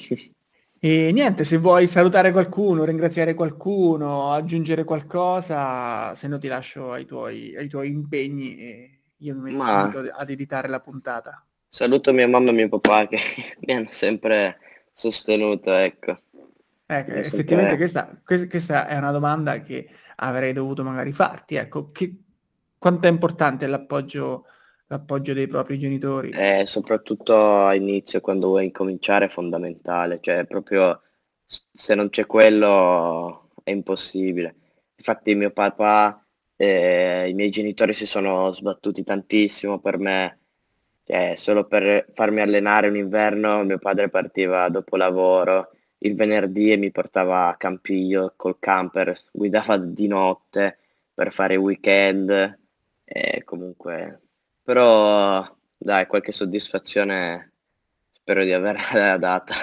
E 0.79 1.11
niente, 1.13 1.45
se 1.45 1.57
vuoi 1.57 1.87
salutare 1.87 2.33
qualcuno, 2.33 2.83
ringraziare 2.83 3.35
qualcuno, 3.35 4.33
aggiungere 4.33 4.83
qualcosa, 4.83 6.13
se 6.13 6.27
no 6.27 6.37
ti 6.37 6.49
lascio 6.49 6.91
ai 6.91 7.05
tuoi, 7.05 7.55
ai 7.55 7.69
tuoi 7.69 7.89
impegni 7.89 8.57
e 8.57 8.99
io 9.19 9.35
mi 9.35 9.53
metto 9.53 9.55
Ma... 9.55 9.83
ad 10.13 10.29
editare 10.29 10.67
la 10.67 10.81
puntata. 10.81 11.45
Saluto 11.69 12.11
mia 12.11 12.27
mamma 12.27 12.49
e 12.49 12.53
mio 12.53 12.67
papà 12.67 13.07
che 13.07 13.17
mi 13.65 13.73
hanno 13.73 13.91
sempre 13.91 14.57
sostenuto, 14.91 15.71
ecco. 15.73 16.17
Ecco, 16.85 17.11
effettivamente 17.11 17.77
questa, 17.77 18.21
questa, 18.23 18.87
è 18.87 18.97
una 18.97 19.11
domanda 19.11 19.61
che 19.61 19.87
avrei 20.17 20.51
dovuto 20.51 20.83
magari 20.83 21.13
farti, 21.13 21.55
ecco, 21.55 21.91
che, 21.91 22.13
quanto 22.77 23.07
è 23.07 23.09
importante 23.09 23.65
l'appoggio 23.67 24.47
l'appoggio 24.93 25.33
dei 25.33 25.47
propri 25.47 25.77
genitori. 25.79 26.29
Eh, 26.29 26.63
soprattutto 26.65 27.65
all'inizio, 27.65 28.21
quando 28.21 28.47
vuoi 28.47 28.65
incominciare, 28.65 29.25
è 29.25 29.29
fondamentale. 29.29 30.19
Cioè, 30.21 30.45
proprio 30.45 31.01
se 31.45 31.95
non 31.95 32.09
c'è 32.09 32.25
quello 32.25 33.49
è 33.63 33.71
impossibile. 33.71 34.55
Infatti 34.95 35.35
mio 35.35 35.51
papà, 35.51 36.23
eh, 36.55 37.27
i 37.27 37.33
miei 37.33 37.49
genitori 37.49 37.93
si 37.93 38.05
sono 38.05 38.51
sbattuti 38.51 39.03
tantissimo 39.03 39.79
per 39.79 39.97
me. 39.97 40.39
Cioè, 41.05 41.33
solo 41.35 41.65
per 41.65 42.05
farmi 42.13 42.41
allenare 42.41 42.87
un 42.87 42.95
inverno, 42.95 43.63
mio 43.63 43.79
padre 43.79 44.09
partiva 44.09 44.69
dopo 44.69 44.95
lavoro 44.95 45.71
il 46.05 46.15
venerdì 46.15 46.71
e 46.71 46.77
mi 46.77 46.91
portava 46.91 47.47
a 47.47 47.55
Campiglio 47.55 48.33
col 48.35 48.57
camper, 48.59 49.17
guidava 49.31 49.77
di 49.77 50.07
notte 50.07 50.79
per 51.13 51.31
fare 51.33 51.55
weekend 51.55 52.59
e 53.05 53.43
comunque 53.45 54.23
però 54.63 55.45
dai, 55.77 56.07
qualche 56.07 56.31
soddisfazione 56.31 57.51
spero 58.11 58.43
di 58.43 58.53
averla 58.53 59.17
data. 59.19 59.53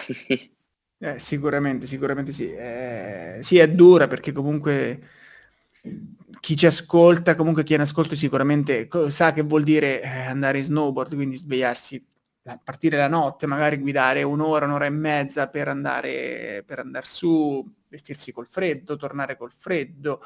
Eh, 0.98 1.18
sicuramente, 1.18 1.86
sicuramente 1.86 2.32
sì. 2.32 2.52
Eh, 2.52 3.38
sì, 3.42 3.58
è 3.58 3.68
dura 3.68 4.06
perché 4.06 4.32
comunque 4.32 5.08
chi 6.40 6.56
ci 6.56 6.66
ascolta, 6.66 7.34
comunque 7.34 7.62
chi 7.64 7.72
è 7.72 7.76
in 7.76 7.82
ascolto 7.82 8.14
sicuramente 8.14 8.88
sa 9.08 9.32
che 9.32 9.42
vuol 9.42 9.62
dire 9.62 10.02
eh, 10.02 10.08
andare 10.08 10.58
in 10.58 10.64
snowboard, 10.64 11.14
quindi 11.14 11.36
svegliarsi, 11.36 12.04
partire 12.62 12.96
la 12.96 13.08
notte, 13.08 13.46
magari 13.46 13.76
guidare 13.78 14.22
un'ora, 14.22 14.66
un'ora 14.66 14.86
e 14.86 14.90
mezza 14.90 15.48
per 15.48 15.68
andare, 15.68 16.62
per 16.66 16.80
andare 16.80 17.06
su, 17.06 17.66
vestirsi 17.88 18.32
col 18.32 18.46
freddo, 18.46 18.96
tornare 18.96 19.36
col 19.36 19.52
freddo, 19.52 20.20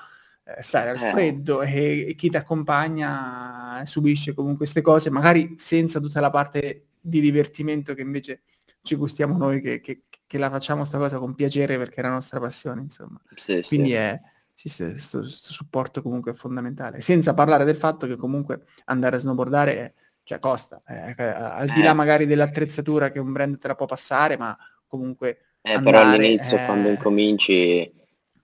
stare 0.60 0.90
al 0.90 1.02
eh. 1.02 1.10
freddo 1.10 1.62
e, 1.62 2.08
e 2.08 2.14
chi 2.14 2.28
ti 2.28 2.36
accompagna 2.36 3.82
subisce 3.84 4.34
comunque 4.34 4.58
queste 4.58 4.82
cose, 4.82 5.10
magari 5.10 5.54
senza 5.56 6.00
tutta 6.00 6.20
la 6.20 6.30
parte 6.30 6.86
di 7.00 7.20
divertimento 7.20 7.94
che 7.94 8.02
invece 8.02 8.42
ci 8.82 8.94
gustiamo 8.94 9.36
noi, 9.36 9.60
che, 9.60 9.80
che, 9.80 10.02
che 10.26 10.38
la 10.38 10.50
facciamo 10.50 10.84
sta 10.84 10.98
cosa 10.98 11.18
con 11.18 11.34
piacere 11.34 11.78
perché 11.78 12.00
è 12.00 12.02
la 12.02 12.10
nostra 12.10 12.38
passione, 12.40 12.82
insomma. 12.82 13.20
Sì, 13.34 13.62
Quindi 13.66 13.90
sì. 13.90 13.94
è 13.94 14.20
questo 14.54 15.24
supporto 15.24 16.02
comunque 16.02 16.32
è 16.32 16.34
fondamentale. 16.34 17.00
Senza 17.00 17.32
parlare 17.32 17.64
del 17.64 17.76
fatto 17.76 18.06
che 18.06 18.16
comunque 18.16 18.66
andare 18.84 19.16
a 19.16 19.18
snowboardare 19.18 19.94
cioè 20.22 20.38
costa, 20.38 20.82
eh, 20.86 21.14
eh 21.16 21.24
al 21.24 21.68
di 21.68 21.82
là 21.82 21.90
eh. 21.90 21.94
magari 21.94 22.26
dell'attrezzatura 22.26 23.10
che 23.10 23.18
un 23.18 23.32
brand 23.32 23.58
te 23.58 23.68
la 23.68 23.74
può 23.74 23.86
passare, 23.86 24.36
ma 24.36 24.56
comunque... 24.86 25.56
Eh, 25.60 25.72
andare, 25.72 25.96
però 25.96 26.10
all'inizio 26.10 26.62
quando 26.66 26.90
incominci 26.90 27.92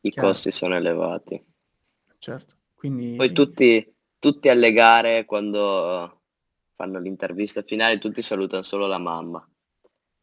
i 0.00 0.10
chiaro. 0.10 0.28
costi 0.28 0.50
sono 0.50 0.74
elevati 0.74 1.48
certo. 2.20 2.54
Quindi... 2.74 3.16
Poi 3.16 3.32
tutti, 3.32 3.92
tutti 4.18 4.48
alle 4.48 4.72
gare 4.72 5.24
quando 5.24 6.20
fanno 6.76 6.98
l'intervista 7.00 7.62
finale, 7.62 7.98
tutti 7.98 8.22
salutano 8.22 8.62
solo 8.62 8.86
la 8.86 8.98
mamma. 8.98 9.46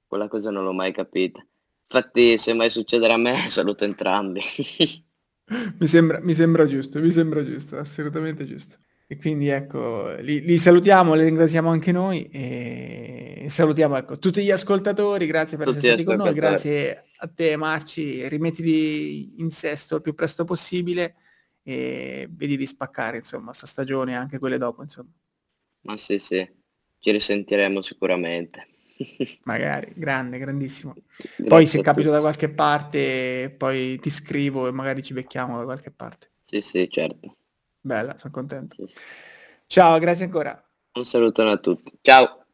Quella 0.07 0.29
cosa 0.29 0.49
non 0.49 0.63
l'ho 0.63 0.73
mai 0.73 0.93
capita. 0.93 1.45
Infatti 1.89 2.37
se 2.37 2.53
mai 2.53 2.69
succederà 2.69 3.15
a 3.15 3.17
me 3.17 3.35
saluto 3.49 3.83
entrambi. 3.83 4.41
mi, 5.77 5.87
sembra, 5.87 6.19
mi 6.21 6.33
sembra 6.33 6.65
giusto, 6.65 6.99
mi 6.99 7.11
sembra 7.11 7.45
giusto, 7.45 7.77
assolutamente 7.77 8.45
giusto. 8.45 8.77
E 9.05 9.17
quindi 9.17 9.47
ecco, 9.47 10.15
li, 10.19 10.41
li, 10.41 10.57
salutiamo, 10.57 11.13
li 11.13 11.23
ringraziamo 11.23 11.69
anche 11.69 11.93
noi 11.93 12.27
e 12.27 13.45
salutiamo 13.47 13.95
ecco, 13.95 14.19
tutti 14.19 14.43
gli 14.43 14.51
ascoltatori, 14.51 15.25
grazie 15.25 15.57
per 15.57 15.67
tutti 15.67 15.77
essere 15.77 16.01
stati 16.01 16.03
con 16.03 16.25
noi, 16.25 16.33
grazie 16.33 17.05
a 17.19 17.27
te 17.33 17.55
Marci, 17.55 18.27
rimettiti 18.27 19.35
in 19.37 19.49
sesto 19.49 19.95
il 19.95 20.01
più 20.01 20.13
presto 20.13 20.43
possibile 20.43 21.15
e 21.67 22.29
vedi 22.31 22.55
di 22.55 22.65
spaccare, 22.65 23.17
insomma, 23.17 23.51
sta 23.51 23.65
stagione 23.67 24.13
e 24.13 24.15
anche 24.15 24.39
quelle 24.39 24.57
dopo, 24.57 24.83
insomma. 24.83 25.09
Ma 25.81 25.97
sì, 25.97 26.17
sì, 26.17 26.49
ci 26.97 27.11
risentiremo 27.11 27.81
sicuramente. 27.81 28.67
magari, 29.43 29.91
grande, 29.93 30.37
grandissimo. 30.37 30.95
Grazie 31.17 31.43
poi 31.45 31.67
se 31.67 31.81
capito 31.81 32.09
da 32.09 32.21
qualche 32.21 32.47
parte, 32.47 33.53
poi 33.57 33.99
ti 33.99 34.09
scrivo 34.09 34.67
e 34.67 34.71
magari 34.71 35.03
ci 35.03 35.11
becchiamo 35.11 35.57
da 35.57 35.65
qualche 35.65 35.91
parte. 35.91 36.31
Sì, 36.45 36.61
sì, 36.61 36.89
certo. 36.89 37.35
Bella, 37.81 38.17
sono 38.17 38.31
contento. 38.31 38.87
Sì, 38.87 38.93
sì. 38.95 39.01
Ciao, 39.67 39.99
grazie 39.99 40.23
ancora. 40.23 40.65
Un 40.93 41.05
saluto 41.05 41.41
a 41.41 41.57
tutti. 41.57 41.97
Ciao. 42.01 42.45